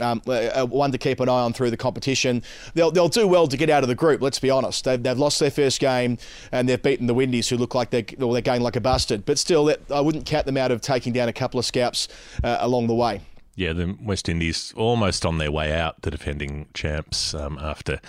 Um, 0.00 0.22
uh, 0.26 0.64
one 0.64 0.90
to 0.92 0.96
keep 0.96 1.20
an 1.20 1.28
eye 1.28 1.42
on 1.42 1.52
through 1.52 1.70
the 1.70 1.76
competition. 1.76 2.42
They'll, 2.72 2.90
they'll 2.90 3.10
do 3.10 3.28
well 3.28 3.46
to 3.46 3.58
get 3.58 3.68
out 3.68 3.82
of 3.82 3.90
the 3.90 3.94
group. 3.94 4.22
Let's 4.22 4.38
be 4.38 4.48
honest. 4.48 4.84
They've, 4.84 5.00
they've 5.00 5.18
lost 5.18 5.38
their 5.38 5.50
first 5.50 5.80
game 5.80 6.16
and 6.50 6.66
they've 6.66 6.82
beaten 6.82 7.06
the 7.06 7.12
Windies, 7.14 7.50
who 7.50 7.58
look 7.58 7.74
like 7.74 7.90
they're 7.90 8.06
well, 8.16 8.30
they're 8.30 8.40
going 8.40 8.62
like 8.62 8.74
a 8.74 8.80
bastard. 8.80 9.26
But 9.26 9.38
still, 9.38 9.72
I 9.90 10.00
wouldn't 10.00 10.24
count 10.24 10.46
them 10.46 10.56
out 10.56 10.70
of 10.70 10.80
taking 10.80 11.12
down 11.12 11.28
a 11.28 11.32
couple 11.32 11.60
of 11.60 11.66
scalps 11.66 12.08
uh, 12.42 12.56
along 12.60 12.86
the 12.86 12.94
way. 12.94 13.20
Yeah, 13.54 13.74
the 13.74 13.96
West 14.02 14.30
Indies 14.30 14.72
almost 14.78 15.26
on 15.26 15.36
their 15.36 15.52
way 15.52 15.74
out, 15.74 16.00
the 16.00 16.10
defending 16.10 16.68
champs, 16.72 17.34
um, 17.34 17.58
after 17.60 18.00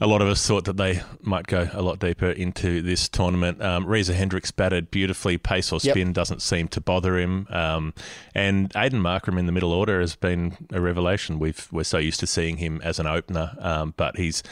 a 0.00 0.06
lot 0.06 0.22
of 0.22 0.28
us 0.28 0.46
thought 0.46 0.64
that 0.64 0.78
they 0.78 1.02
might 1.20 1.46
go 1.46 1.68
a 1.74 1.82
lot 1.82 1.98
deeper 1.98 2.30
into 2.30 2.80
this 2.80 3.06
tournament. 3.06 3.60
Um, 3.60 3.84
Reza 3.84 4.14
Hendricks 4.14 4.50
batted 4.50 4.90
beautifully. 4.90 5.36
Pace 5.36 5.70
or 5.70 5.80
spin 5.80 6.08
yep. 6.08 6.14
doesn't 6.14 6.40
seem 6.40 6.68
to 6.68 6.80
bother 6.80 7.18
him. 7.18 7.46
Um, 7.50 7.92
and 8.34 8.70
Aiden 8.70 9.02
Markram 9.02 9.38
in 9.38 9.44
the 9.44 9.52
middle 9.52 9.72
order 9.72 10.00
has 10.00 10.16
been 10.16 10.56
a 10.72 10.80
revelation. 10.80 11.38
We've, 11.38 11.68
we're 11.70 11.84
so 11.84 11.98
used 11.98 12.20
to 12.20 12.26
seeing 12.26 12.56
him 12.56 12.80
as 12.82 12.98
an 12.98 13.06
opener, 13.06 13.54
um, 13.60 13.92
but 13.98 14.16
he's 14.16 14.42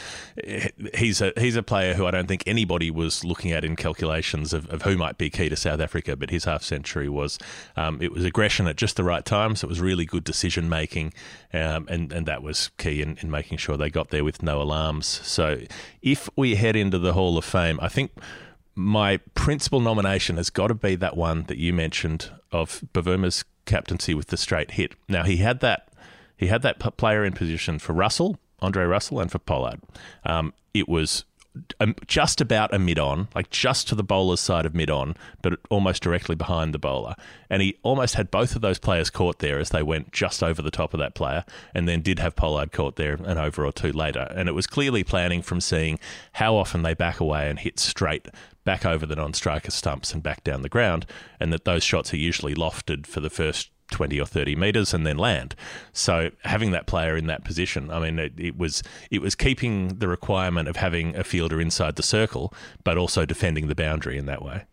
he's 0.94 1.22
a, 1.22 1.32
he's 1.38 1.56
a 1.56 1.62
player 1.62 1.94
who 1.94 2.04
I 2.04 2.10
don't 2.10 2.28
think 2.28 2.42
anybody 2.46 2.90
was 2.90 3.24
looking 3.24 3.52
at 3.52 3.64
in 3.64 3.76
calculations 3.76 4.52
of, 4.52 4.68
of 4.68 4.82
who 4.82 4.98
might 4.98 5.16
be 5.16 5.30
key 5.30 5.48
to 5.48 5.56
South 5.56 5.80
Africa, 5.80 6.16
but 6.16 6.28
his 6.28 6.44
half 6.44 6.62
century 6.62 7.08
was, 7.08 7.38
um, 7.76 8.02
it 8.02 8.12
was 8.12 8.26
aggression 8.26 8.66
at 8.66 8.76
just 8.76 8.96
the 8.96 9.04
right 9.04 9.24
time, 9.24 9.56
so 9.56 9.66
it 9.66 9.70
was 9.70 9.80
really 9.80 10.04
good 10.04 10.26
to 10.26 10.33
decision 10.34 10.68
making, 10.68 11.14
um, 11.52 11.86
and 11.88 12.12
and 12.12 12.26
that 12.26 12.42
was 12.42 12.70
key 12.76 13.00
in, 13.00 13.16
in 13.22 13.30
making 13.30 13.58
sure 13.58 13.76
they 13.76 13.90
got 13.90 14.10
there 14.10 14.24
with 14.24 14.42
no 14.42 14.60
alarms. 14.60 15.06
So 15.06 15.60
if 16.02 16.28
we 16.36 16.56
head 16.56 16.76
into 16.76 16.98
the 16.98 17.12
Hall 17.12 17.38
of 17.38 17.44
Fame, 17.44 17.78
I 17.80 17.88
think 17.88 18.10
my 18.74 19.18
principal 19.34 19.80
nomination 19.80 20.36
has 20.36 20.50
got 20.50 20.68
to 20.68 20.74
be 20.74 20.96
that 20.96 21.16
one 21.16 21.44
that 21.44 21.58
you 21.58 21.72
mentioned 21.72 22.30
of 22.50 22.82
Bavuma's 22.92 23.44
captaincy 23.64 24.14
with 24.14 24.26
the 24.26 24.36
straight 24.36 24.72
hit. 24.72 24.94
Now 25.08 25.22
he 25.22 25.36
had 25.36 25.60
that 25.60 25.88
he 26.36 26.48
had 26.48 26.62
that 26.62 26.78
player 26.96 27.24
in 27.24 27.32
position 27.32 27.78
for 27.78 27.92
Russell, 27.92 28.38
Andre 28.60 28.84
Russell, 28.84 29.20
and 29.20 29.30
for 29.30 29.38
Pollard. 29.38 29.80
Um, 30.24 30.52
it 30.72 30.88
was 30.88 31.24
Um, 31.78 31.94
just 32.08 32.40
about 32.40 32.74
a 32.74 32.80
mid 32.80 32.98
on, 32.98 33.28
like 33.32 33.48
just 33.48 33.86
to 33.88 33.94
the 33.94 34.02
bowler's 34.02 34.40
side 34.40 34.66
of 34.66 34.74
mid 34.74 34.90
on, 34.90 35.14
but 35.40 35.60
almost 35.70 36.02
directly 36.02 36.34
behind 36.34 36.74
the 36.74 36.80
bowler. 36.80 37.14
And 37.48 37.62
he 37.62 37.78
almost 37.84 38.16
had 38.16 38.30
both 38.32 38.56
of 38.56 38.62
those 38.62 38.80
players 38.80 39.08
caught 39.08 39.38
there 39.38 39.60
as 39.60 39.70
they 39.70 39.82
went 39.82 40.12
just 40.12 40.42
over 40.42 40.60
the 40.60 40.72
top 40.72 40.94
of 40.94 40.98
that 41.00 41.14
player, 41.14 41.44
and 41.72 41.88
then 41.88 42.02
did 42.02 42.18
have 42.18 42.34
Pollard 42.34 42.72
caught 42.72 42.96
there 42.96 43.14
an 43.14 43.38
over 43.38 43.64
or 43.64 43.72
two 43.72 43.92
later. 43.92 44.32
And 44.34 44.48
it 44.48 44.52
was 44.52 44.66
clearly 44.66 45.04
planning 45.04 45.42
from 45.42 45.60
seeing 45.60 46.00
how 46.32 46.56
often 46.56 46.82
they 46.82 46.94
back 46.94 47.20
away 47.20 47.48
and 47.48 47.58
hit 47.60 47.78
straight 47.78 48.26
back 48.64 48.84
over 48.84 49.06
the 49.06 49.16
non 49.16 49.32
striker 49.32 49.70
stumps 49.70 50.12
and 50.12 50.22
back 50.22 50.42
down 50.42 50.62
the 50.62 50.68
ground, 50.68 51.06
and 51.38 51.52
that 51.52 51.64
those 51.64 51.84
shots 51.84 52.12
are 52.12 52.18
usually 52.18 52.54
lofted 52.54 53.06
for 53.06 53.20
the 53.20 53.30
first 53.30 53.70
20 53.90 54.20
or 54.20 54.26
30 54.26 54.56
meters 54.56 54.94
and 54.94 55.06
then 55.06 55.16
land. 55.16 55.54
So 55.92 56.30
having 56.44 56.70
that 56.72 56.86
player 56.86 57.16
in 57.16 57.26
that 57.26 57.44
position, 57.44 57.90
I 57.90 58.00
mean, 58.00 58.18
it, 58.18 58.32
it, 58.38 58.58
was 58.58 58.82
it 59.10 59.20
was 59.20 59.34
keeping 59.34 59.98
the 59.98 60.08
requirement 60.08 60.68
of 60.68 60.76
having 60.76 61.16
a 61.16 61.24
fielder 61.24 61.60
inside 61.60 61.96
the 61.96 62.02
circle, 62.02 62.52
but 62.82 62.98
also 62.98 63.24
defending 63.24 63.68
the 63.68 63.74
boundary 63.74 64.18
in 64.18 64.26
that 64.26 64.42
way. 64.42 64.64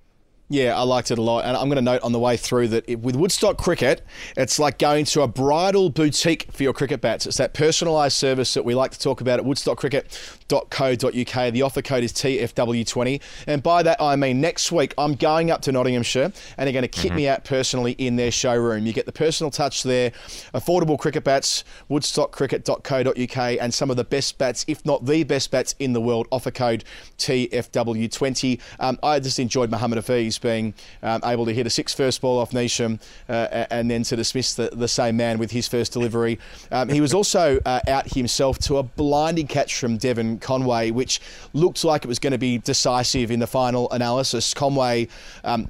Yeah, 0.52 0.78
I 0.78 0.84
liked 0.84 1.10
it 1.12 1.18
a 1.18 1.22
lot. 1.22 1.46
And 1.46 1.56
I'm 1.56 1.70
going 1.70 1.78
to 1.78 1.82
note 1.82 2.02
on 2.02 2.12
the 2.12 2.20
way 2.20 2.36
through 2.36 2.68
that 2.70 2.84
it, 2.86 3.00
with 3.00 3.16
Woodstock 3.16 3.58
Cricket, 3.58 4.02
it's 4.36 4.60
like 4.60 4.80
going 4.80 5.06
to 5.06 5.22
a 5.22 5.28
bridal 5.28 5.90
boutique 5.90 6.52
for 6.52 6.64
your 6.64 6.74
cricket 6.74 7.00
bats. 7.00 7.26
It's 7.26 7.38
that 7.38 7.54
personalised 7.54 8.12
service 8.12 8.54
that 8.56 8.66
we 8.66 8.76
like 8.76 8.92
to 8.92 9.00
talk 9.00 9.22
about 9.22 9.40
at 9.40 9.46
woodstockcricket.co.uk. 9.46 11.54
The 11.54 11.62
offer 11.62 11.82
code 11.82 12.04
is 12.04 12.12
TFW20. 12.12 13.22
And 13.48 13.64
by 13.64 13.82
that, 13.82 14.02
I 14.02 14.18
mean 14.18 14.42
next 14.42 14.74
week, 14.74 14.94
I'm 14.98 15.16
going 15.16 15.52
up 15.52 15.62
to 15.62 15.72
Nottinghamshire 15.72 16.34
and 16.58 16.68
they're 16.68 16.74
going 16.74 16.82
to 16.82 16.90
kit 16.90 17.12
mm-hmm. 17.12 17.16
me 17.16 17.30
out 17.30 17.46
personally 17.46 17.94
in 17.94 18.18
their 18.18 18.32
showroom. 18.32 18.86
You 18.86 18.92
get 18.92 19.06
the 19.06 19.14
personal 19.14 19.52
touch 19.52 19.84
there, 19.84 20.12
affordable 20.54 21.00
cricket 21.00 21.24
bats, 21.24 21.64
woodstockcricket.co.uk, 21.90 23.58
and 23.62 23.74
some 23.74 23.90
of 23.90 23.96
the 23.96 24.04
best 24.04 24.38
bats, 24.38 24.66
if 24.68 24.86
not 24.86 25.06
the 25.06 25.24
best 25.24 25.50
bats 25.50 25.76
in 25.80 25.94
the 25.94 26.02
world. 26.02 26.28
Offer 26.30 26.52
code 26.52 26.84
TFW20. 27.20 28.60
Um, 28.82 29.00
I 29.02 29.22
just 29.22 29.40
enjoyed 29.40 29.72
Mohammad 29.72 30.00
Hafeez 30.00 30.41
being 30.42 30.74
um, 31.04 31.22
able 31.24 31.46
to 31.46 31.54
hit 31.54 31.66
a 31.66 31.70
six 31.70 31.94
first 31.94 32.22
ball 32.22 32.40
off 32.40 32.52
Neesham 32.52 33.00
uh, 33.30 33.66
and 33.72 33.90
then 33.90 34.04
to 34.04 34.16
dismiss 34.16 34.56
the, 34.56 34.70
the 34.74 34.88
same 34.88 35.18
man 35.18 35.38
with 35.38 35.52
his 35.52 35.68
first 35.68 35.94
delivery. 35.94 36.40
Um, 36.72 36.90
he 36.90 37.02
was 37.02 37.14
also 37.14 37.60
uh, 37.66 37.80
out 37.88 38.14
himself 38.14 38.60
to 38.60 38.78
a 38.78 38.84
blinding 38.84 39.48
catch 39.48 39.80
from 39.80 39.98
Devon 39.98 40.40
Conway, 40.40 40.92
which 40.92 41.22
looked 41.54 41.84
like 41.84 42.04
it 42.04 42.08
was 42.08 42.20
going 42.20 42.32
to 42.32 42.38
be 42.38 42.58
decisive 42.58 43.32
in 43.32 43.40
the 43.40 43.48
final 43.48 43.90
analysis. 43.92 44.54
Conway. 44.54 45.08
Um, 45.44 45.70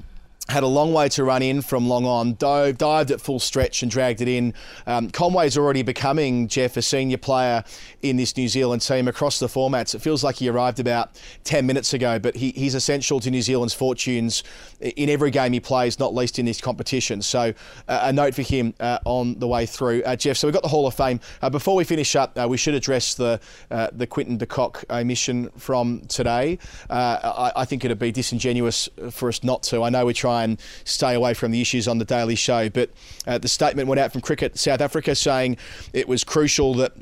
had 0.49 0.63
a 0.63 0.67
long 0.67 0.91
way 0.91 1.07
to 1.07 1.23
run 1.23 1.41
in 1.41 1.61
from 1.61 1.87
long 1.87 2.05
on, 2.05 2.33
dove, 2.33 2.77
dived 2.77 3.11
at 3.11 3.21
full 3.21 3.39
stretch 3.39 3.83
and 3.83 3.91
dragged 3.91 4.21
it 4.21 4.27
in. 4.27 4.53
Um, 4.85 5.09
Conway's 5.09 5.57
already 5.57 5.81
becoming, 5.81 6.47
Geoff, 6.47 6.77
a 6.77 6.81
senior 6.81 7.17
player 7.17 7.63
in 8.01 8.17
this 8.17 8.35
New 8.35 8.47
Zealand 8.47 8.81
team 8.81 9.07
across 9.07 9.39
the 9.39 9.47
formats. 9.47 9.95
It 9.95 9.99
feels 9.99 10.23
like 10.23 10.37
he 10.37 10.49
arrived 10.49 10.79
about 10.79 11.19
10 11.45 11.65
minutes 11.65 11.93
ago, 11.93 12.19
but 12.19 12.35
he, 12.35 12.51
he's 12.51 12.75
essential 12.75 13.19
to 13.21 13.31
New 13.31 13.41
Zealand's 13.41 13.73
fortunes 13.73 14.43
in 14.81 15.09
every 15.09 15.31
game 15.31 15.53
he 15.53 15.59
plays, 15.59 15.99
not 15.99 16.13
least 16.13 16.37
in 16.37 16.45
this 16.45 16.59
competition. 16.59 17.21
So 17.21 17.53
uh, 17.87 17.99
a 18.03 18.13
note 18.13 18.33
for 18.33 18.41
him 18.41 18.73
uh, 18.79 18.99
on 19.05 19.39
the 19.39 19.47
way 19.47 19.65
through. 19.65 20.03
Uh, 20.03 20.15
Geoff, 20.15 20.37
so 20.37 20.47
we've 20.47 20.53
got 20.53 20.63
the 20.63 20.69
Hall 20.69 20.87
of 20.87 20.93
Fame. 20.93 21.19
Uh, 21.41 21.49
before 21.49 21.75
we 21.75 21.83
finish 21.83 22.15
up, 22.15 22.37
uh, 22.37 22.47
we 22.49 22.57
should 22.57 22.73
address 22.73 23.13
the 23.15 23.39
uh, 23.69 23.87
the 23.91 24.07
Quinton 24.07 24.37
de 24.37 24.45
Kock 24.45 24.83
omission 24.89 25.49
from 25.57 26.01
today. 26.07 26.57
I, 26.89 27.51
I 27.55 27.65
think 27.65 27.85
it'd 27.85 27.99
be 27.99 28.11
disingenuous 28.11 28.89
for 29.11 29.29
us 29.29 29.43
not 29.43 29.63
to. 29.63 29.83
I 29.83 29.89
know 29.89 30.05
we're 30.05 30.13
trying 30.13 30.30
try 30.31 30.43
and 30.43 30.59
stay 30.85 31.13
away 31.13 31.33
from 31.33 31.51
the 31.51 31.61
issues 31.61 31.87
on 31.87 31.97
the 31.97 32.05
Daily 32.05 32.35
Show. 32.35 32.69
But 32.69 32.89
uh, 33.27 33.37
the 33.37 33.47
statement 33.47 33.87
went 33.87 33.99
out 33.99 34.11
from 34.11 34.21
Cricket 34.21 34.57
South 34.57 34.81
Africa 34.81 35.15
saying 35.15 35.57
it 35.93 36.07
was 36.07 36.23
crucial 36.23 36.73
that 36.75 36.93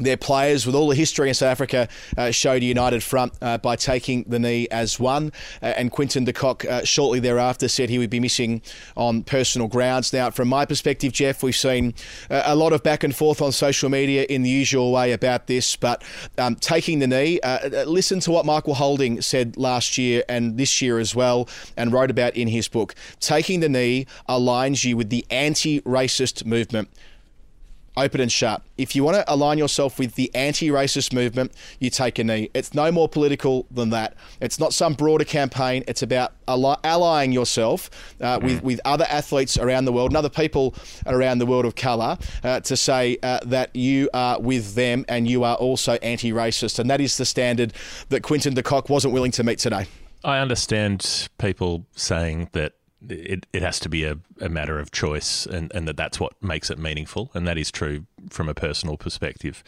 their 0.00 0.16
players 0.16 0.66
with 0.66 0.74
all 0.74 0.88
the 0.88 0.94
history 0.96 1.28
in 1.28 1.34
South 1.34 1.50
Africa 1.50 1.88
uh, 2.16 2.30
showed 2.30 2.62
a 2.62 2.66
united 2.66 3.02
front 3.02 3.32
uh, 3.40 3.58
by 3.58 3.76
taking 3.76 4.24
the 4.24 4.38
knee 4.38 4.66
as 4.70 4.98
one. 4.98 5.32
Uh, 5.62 5.66
and 5.66 5.90
Quinton 5.90 6.24
de 6.24 6.32
Kock 6.32 6.64
uh, 6.64 6.84
shortly 6.84 7.20
thereafter 7.20 7.68
said 7.68 7.90
he 7.90 7.98
would 7.98 8.10
be 8.10 8.20
missing 8.20 8.62
on 8.96 9.22
personal 9.22 9.68
grounds. 9.68 10.12
Now, 10.12 10.30
from 10.30 10.48
my 10.48 10.64
perspective, 10.64 11.12
Geoff, 11.12 11.42
we've 11.42 11.56
seen 11.56 11.94
uh, 12.30 12.42
a 12.44 12.56
lot 12.56 12.72
of 12.72 12.82
back 12.82 13.04
and 13.04 13.14
forth 13.14 13.42
on 13.42 13.52
social 13.52 13.88
media 13.88 14.24
in 14.28 14.42
the 14.42 14.50
usual 14.50 14.92
way 14.92 15.12
about 15.12 15.46
this, 15.46 15.76
but 15.76 16.02
um, 16.38 16.56
taking 16.56 16.98
the 16.98 17.06
knee, 17.06 17.40
uh, 17.40 17.84
listen 17.84 18.20
to 18.20 18.30
what 18.30 18.46
Michael 18.46 18.74
Holding 18.74 19.20
said 19.20 19.56
last 19.56 19.98
year 19.98 20.24
and 20.28 20.56
this 20.56 20.80
year 20.80 20.98
as 20.98 21.14
well, 21.14 21.48
and 21.76 21.92
wrote 21.92 22.10
about 22.10 22.34
in 22.34 22.48
his 22.48 22.68
book. 22.68 22.94
Taking 23.20 23.60
the 23.60 23.68
knee 23.68 24.06
aligns 24.28 24.84
you 24.84 24.96
with 24.96 25.10
the 25.10 25.26
anti 25.30 25.80
racist 25.82 26.44
movement 26.44 26.88
open 28.00 28.20
and 28.20 28.30
shut. 28.30 28.62
If 28.78 28.96
you 28.96 29.04
want 29.04 29.16
to 29.16 29.24
align 29.32 29.58
yourself 29.58 29.98
with 29.98 30.14
the 30.14 30.34
anti 30.34 30.68
racist 30.68 31.12
movement, 31.12 31.52
you 31.78 31.90
take 31.90 32.18
a 32.18 32.24
knee. 32.24 32.50
It's 32.54 32.74
no 32.74 32.90
more 32.90 33.08
political 33.08 33.66
than 33.70 33.90
that. 33.90 34.14
It's 34.40 34.58
not 34.58 34.74
some 34.74 34.94
broader 34.94 35.24
campaign. 35.24 35.84
It's 35.86 36.02
about 36.02 36.32
allying 36.48 37.32
yourself 37.32 37.90
uh, 38.20 38.38
mm. 38.38 38.44
with, 38.44 38.62
with 38.62 38.80
other 38.84 39.06
athletes 39.08 39.58
around 39.58 39.84
the 39.84 39.92
world 39.92 40.10
and 40.10 40.16
other 40.16 40.30
people 40.30 40.74
around 41.06 41.38
the 41.38 41.46
world 41.46 41.64
of 41.64 41.74
colour 41.74 42.18
uh, 42.42 42.60
to 42.60 42.76
say 42.76 43.18
uh, 43.22 43.38
that 43.46 43.74
you 43.74 44.10
are 44.14 44.40
with 44.40 44.74
them 44.74 45.04
and 45.08 45.28
you 45.28 45.44
are 45.44 45.56
also 45.56 45.92
anti 46.02 46.32
racist. 46.32 46.78
And 46.78 46.90
that 46.90 47.00
is 47.00 47.16
the 47.16 47.26
standard 47.26 47.72
that 48.08 48.22
Quinton 48.22 48.54
de 48.54 48.62
Kock 48.62 48.88
wasn't 48.88 49.14
willing 49.14 49.30
to 49.32 49.44
meet 49.44 49.58
today. 49.58 49.86
I 50.22 50.38
understand 50.38 51.28
people 51.38 51.86
saying 51.96 52.50
that 52.52 52.74
it, 53.08 53.46
it 53.52 53.62
has 53.62 53.80
to 53.80 53.88
be 53.88 54.04
a, 54.04 54.18
a 54.40 54.48
matter 54.48 54.78
of 54.78 54.90
choice 54.90 55.46
and, 55.46 55.70
and 55.74 55.88
that 55.88 55.96
that's 55.96 56.20
what 56.20 56.32
makes 56.42 56.70
it 56.70 56.78
meaningful. 56.78 57.30
And 57.34 57.46
that 57.46 57.58
is 57.58 57.70
true 57.70 58.06
from 58.28 58.48
a 58.48 58.54
personal 58.54 58.96
perspective 58.96 59.62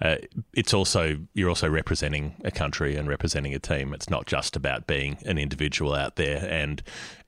uh, 0.00 0.16
it's 0.54 0.72
also 0.72 1.18
you're 1.34 1.48
also 1.48 1.68
representing 1.68 2.34
a 2.44 2.50
country 2.50 2.94
and 2.94 3.08
representing 3.08 3.54
a 3.54 3.58
team. 3.58 3.92
It's 3.92 4.08
not 4.08 4.26
just 4.26 4.54
about 4.54 4.86
being 4.86 5.18
an 5.24 5.38
individual 5.38 5.94
out 5.94 6.16
there. 6.16 6.46
And 6.48 6.82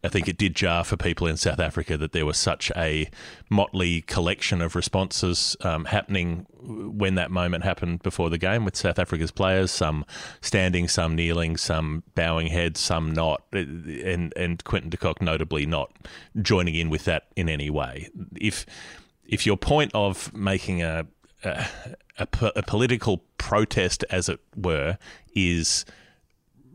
I 0.05 0.09
think 0.09 0.29
it 0.29 0.39
did 0.39 0.55
jar 0.55 0.85
for 0.85 0.97
people 0.97 1.27
in 1.27 1.37
South 1.37 1.59
Africa 1.59 1.97
that 1.99 2.13
there 2.13 2.25
was 2.25 2.39
such 2.39 2.71
a 2.77 3.11
motley 3.51 4.03
collection 4.03 4.63
of 4.63 4.77
responses 4.77 5.57
um, 5.63 5.85
happening 5.87 6.47
when 6.63 7.17
that 7.17 7.31
moment 7.31 7.65
happened 7.65 8.03
before 8.03 8.31
the 8.31 8.39
game 8.39 8.65
with 8.65 8.77
South 8.77 8.99
Africa's 8.99 9.33
players, 9.33 9.71
some 9.71 10.05
standing, 10.41 10.87
some 10.87 11.17
kneeling, 11.17 11.57
some 11.57 12.05
bowing 12.15 12.47
heads, 12.47 12.79
some 12.79 13.13
not, 13.13 13.43
and 13.53 14.33
and 14.37 14.63
Quinton 14.63 14.91
de 14.91 14.97
Kock 14.97 15.21
notably 15.21 15.67
not 15.67 15.91
joining 16.41 16.77
in 16.77 16.89
with 16.89 17.05
that 17.05 17.27
in 17.35 17.49
any 17.49 17.69
way. 17.69 18.09
If 18.41 18.65
if 19.31 19.47
your 19.47 19.57
point 19.57 19.93
of 19.95 20.35
making 20.35 20.83
a 20.83 21.07
a, 21.43 21.67
a, 22.19 22.29
a 22.57 22.63
political 22.63 23.23
protest, 23.39 24.05
as 24.11 24.29
it 24.29 24.41
were, 24.55 24.99
is 25.35 25.87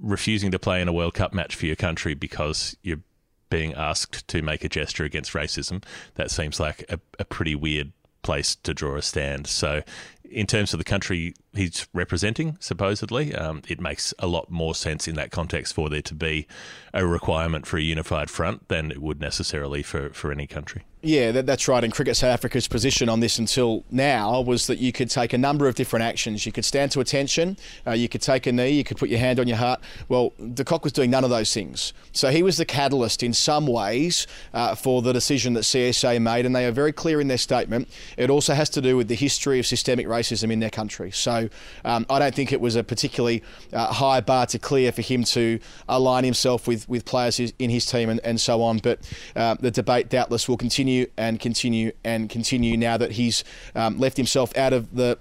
refusing 0.02 0.52
to 0.52 0.58
play 0.58 0.82
in 0.82 0.88
a 0.88 0.94
World 0.94 1.14
Cup 1.14 1.34
match 1.34 1.54
for 1.56 1.68
your 1.68 1.76
country 1.76 2.16
because 2.16 2.76
you're 2.82 3.02
being 3.50 3.74
asked 3.74 4.28
to 4.28 4.42
make 4.42 4.64
a 4.64 4.70
gesture 4.70 5.04
against 5.04 5.34
racism, 5.34 5.84
that 6.16 6.32
seems 6.32 6.60
like 6.60 6.84
a, 6.90 7.00
a 7.20 7.26
pretty 7.26 7.54
weird 7.54 7.92
place 8.24 8.56
to 8.56 8.74
draw 8.74 8.96
a 8.96 9.02
stand. 9.02 9.46
So, 9.46 9.84
in 10.24 10.48
terms 10.48 10.74
of 10.74 10.80
the 10.80 10.84
country 10.84 11.36
he's 11.56 11.88
representing, 11.94 12.58
supposedly, 12.60 13.34
um, 13.34 13.62
it 13.68 13.80
makes 13.80 14.14
a 14.20 14.28
lot 14.28 14.50
more 14.50 14.76
sense 14.76 15.08
in 15.08 15.16
that 15.16 15.32
context 15.32 15.74
for 15.74 15.90
there 15.90 16.02
to 16.02 16.16
be 16.16 16.48
a 16.94 17.06
requirement 17.06 17.66
for 17.66 17.78
a 17.78 17.82
unified 17.82 18.30
front 18.30 18.68
than 18.68 18.92
it 18.92 19.02
would 19.02 19.20
necessarily 19.20 19.84
for, 19.84 20.10
for 20.10 20.32
any 20.32 20.48
country. 20.48 20.84
Yeah, 21.06 21.32
that, 21.34 21.46
that's 21.46 21.68
right. 21.68 21.84
And 21.84 21.94
Cricket 21.94 22.18
South 22.18 22.32
Africa's 22.32 22.68
position 22.68 23.10
on 23.10 23.20
this 23.20 23.38
until 23.38 23.84
now 23.92 24.42
was 24.42 24.66
that 24.66 24.80
you 24.80 24.92
could 24.92 25.08
take 25.08 25.34
a 25.34 25.38
number 25.38 25.68
of 25.68 25.76
different 25.76 26.04
actions. 26.04 26.48
You 26.48 26.52
could 26.52 26.66
stand 26.66 26.92
to 26.94 27.00
attention, 27.00 27.58
uh, 27.86 27.92
you 27.92 28.10
could 28.10 28.24
take 28.24 28.48
a 28.48 28.52
knee, 28.52 28.72
you 28.72 28.84
could 28.84 28.98
put 28.98 29.10
your 29.10 29.20
hand 29.20 29.40
on 29.40 29.48
your 29.48 29.58
heart. 29.58 29.82
Well, 30.10 30.34
de 30.56 30.64
Kock 30.64 30.84
was 30.84 30.94
doing 30.94 31.12
none 31.12 31.24
of 31.24 31.30
those 31.30 31.54
things. 31.54 31.94
So 32.12 32.32
he 32.32 32.42
was 32.42 32.58
the 32.58 32.66
catalyst 32.66 33.22
in 33.22 33.34
some 33.34 33.68
ways 33.68 34.26
uh, 34.52 34.74
for 34.74 35.04
the 35.04 35.14
decision 35.14 35.54
that 35.54 35.62
CSA 35.62 36.20
made, 36.20 36.44
and 36.44 36.56
they 36.56 36.66
are 36.66 36.72
very 36.72 36.92
clear 36.92 37.22
in 37.22 37.28
their 37.28 37.38
statement. 37.38 37.88
It 38.18 38.32
also 38.32 38.56
has 38.56 38.72
to 38.72 38.82
do 38.82 38.98
with 38.98 39.08
the 39.08 39.16
history 39.16 39.60
of 39.60 39.68
systemic 39.68 40.08
racism 40.08 40.52
in 40.52 40.60
their 40.60 40.72
country. 40.72 41.12
So 41.12 41.45
um, 41.84 42.06
I 42.10 42.20
don't 42.20 42.34
think 42.34 42.52
it 42.52 42.62
was 42.62 42.76
a 42.76 42.84
particularly 42.84 43.44
uh, 43.74 43.94
high 43.94 44.22
bar 44.22 44.46
to 44.48 44.60
clear 44.60 44.92
for 44.92 45.02
him 45.02 45.24
to 45.26 45.60
align 45.88 46.24
himself 46.24 46.68
with, 46.68 46.88
with 46.90 47.06
players 47.06 47.40
in 47.40 47.70
his 47.70 47.86
team 47.86 48.10
and, 48.10 48.20
and 48.24 48.40
so 48.40 48.62
on. 48.62 48.80
But 48.80 49.00
uh, 49.36 49.56
the 49.60 49.72
debate 49.72 50.10
doubtless 50.10 50.48
will 50.48 50.58
continue 50.58 51.08
and 51.18 51.40
continue 51.40 51.92
and 52.04 52.30
continue 52.30 52.78
now 52.78 52.98
that 52.98 53.12
he's 53.14 53.44
um, 53.76 54.00
left 54.00 54.18
himself 54.18 54.56
out 54.58 54.74
of 54.74 54.96
the 54.96 55.18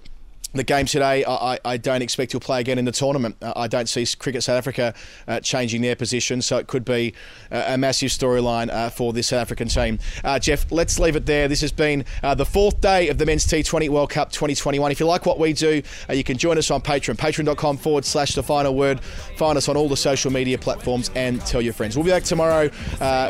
the 0.57 0.63
game 0.63 0.85
today, 0.85 1.23
I, 1.25 1.59
I, 1.65 1.77
don't 1.77 2.01
expect 2.01 2.31
he'll 2.31 2.39
play 2.39 2.61
again 2.61 2.77
in 2.77 2.85
the 2.85 2.91
tournament. 2.91 3.35
Uh, 3.41 3.53
I 3.55 3.67
don't 3.67 3.89
see 3.89 4.05
Cricket 4.17 4.43
South 4.43 4.57
Africa 4.57 4.93
uh, 5.27 5.39
changing 5.39 5.81
their 5.81 5.95
position, 5.95 6.41
so 6.41 6.57
it 6.57 6.67
could 6.67 6.85
be 6.85 7.13
a, 7.51 7.73
a 7.73 7.77
massive 7.77 8.09
storyline 8.09 8.69
uh, 8.69 8.89
for 8.89 9.13
this 9.13 9.27
South 9.27 9.41
African 9.41 9.67
team. 9.67 9.99
Uh, 10.23 10.39
Geoff, 10.39 10.71
let's 10.71 10.99
leave 10.99 11.15
it 11.15 11.25
there. 11.25 11.47
This 11.47 11.61
has 11.61 11.71
been 11.71 12.05
uh, 12.23 12.35
the 12.35 12.45
fourth 12.45 12.81
day 12.81 13.09
of 13.09 13.17
the 13.17 13.25
Men's 13.25 13.45
T20 13.45 13.89
World 13.89 14.09
Cup 14.09 14.31
2021. 14.31 14.91
If 14.91 14.99
you 14.99 15.05
like 15.05 15.25
what 15.25 15.39
we 15.39 15.53
do, 15.53 15.81
uh, 16.09 16.13
you 16.13 16.23
can 16.23 16.37
join 16.37 16.57
us 16.57 16.71
on 16.71 16.81
Patreon, 16.81 17.15
patreon.com 17.15 17.77
forward 17.77 18.05
slash 18.05 18.35
the 18.35 18.43
final 18.43 18.75
word. 18.75 19.01
Find 19.37 19.57
us 19.57 19.67
on 19.69 19.77
all 19.77 19.89
the 19.89 19.97
social 19.97 20.31
media 20.31 20.57
platforms 20.57 21.11
and 21.15 21.41
tell 21.45 21.61
your 21.61 21.73
friends. 21.73 21.95
We'll 21.95 22.05
be 22.05 22.11
back 22.11 22.23
tomorrow 22.23 22.69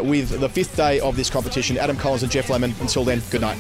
with 0.01 0.39
the 0.39 0.49
fifth 0.49 0.75
day 0.75 0.99
of 0.99 1.15
this 1.15 1.29
competition. 1.29 1.77
Adam 1.77 1.97
Collins 1.97 2.23
and 2.23 2.31
Geoff 2.31 2.49
Lemon. 2.49 2.73
Until 2.81 3.03
then, 3.03 3.21
good 3.31 3.41
night. 3.41 3.57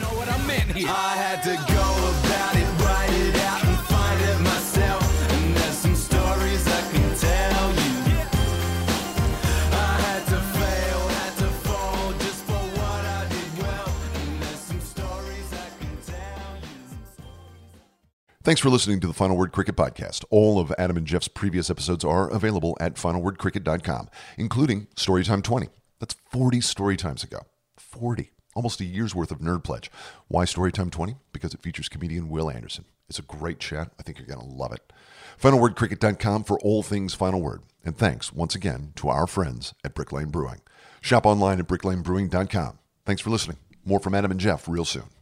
Thanks 18.45 18.61
for 18.61 18.69
listening 18.69 18.99
to 18.99 19.07
the 19.07 19.13
Final 19.13 19.37
Word 19.37 19.51
Cricket 19.51 19.75
Podcast. 19.75 20.23
All 20.29 20.59
of 20.59 20.71
Adam 20.77 20.97
and 20.97 21.07
Geoff's 21.07 21.27
previous 21.27 21.71
episodes 21.71 22.05
are 22.05 22.29
available 22.29 22.77
at 22.79 22.93
finalwordcricket.com, 22.93 24.07
including 24.37 24.85
Storytime 24.95 25.41
20. 25.41 25.69
That's 25.99 26.15
40 26.29 26.61
story 26.61 26.95
times 26.95 27.23
ago. 27.23 27.39
40. 27.77 28.29
Almost 28.53 28.81
a 28.81 28.85
year's 28.85 29.15
worth 29.15 29.31
of 29.31 29.39
Nerd 29.39 29.63
Pledge. 29.63 29.89
Why 30.27 30.45
Storytime 30.45 30.91
20? 30.91 31.15
Because 31.33 31.55
it 31.55 31.63
features 31.63 31.89
comedian 31.89 32.29
Will 32.29 32.51
Anderson. 32.51 32.85
It's 33.09 33.17
a 33.17 33.23
great 33.23 33.59
chat. 33.59 33.89
I 33.99 34.03
think 34.03 34.19
you're 34.19 34.27
going 34.27 34.47
to 34.47 34.55
love 34.55 34.73
it. 34.73 34.93
Finalwordcricket.com 35.41 36.43
for 36.43 36.59
all 36.59 36.83
things 36.83 37.15
Final 37.15 37.41
Word. 37.41 37.63
And 37.83 37.97
thanks 37.97 38.31
once 38.31 38.53
again 38.53 38.93
to 38.97 39.09
our 39.09 39.25
friends 39.25 39.73
at 39.83 39.95
Brick 39.95 40.11
Lane 40.11 40.29
Brewing. 40.29 40.61
Shop 41.01 41.25
online 41.25 41.59
at 41.59 41.67
bricklanebrewing.com. 41.67 42.77
Thanks 43.07 43.23
for 43.23 43.31
listening. 43.31 43.57
More 43.83 43.99
from 43.99 44.13
Adam 44.13 44.29
and 44.29 44.39
Geoff 44.39 44.67
real 44.67 44.85
soon. 44.85 45.14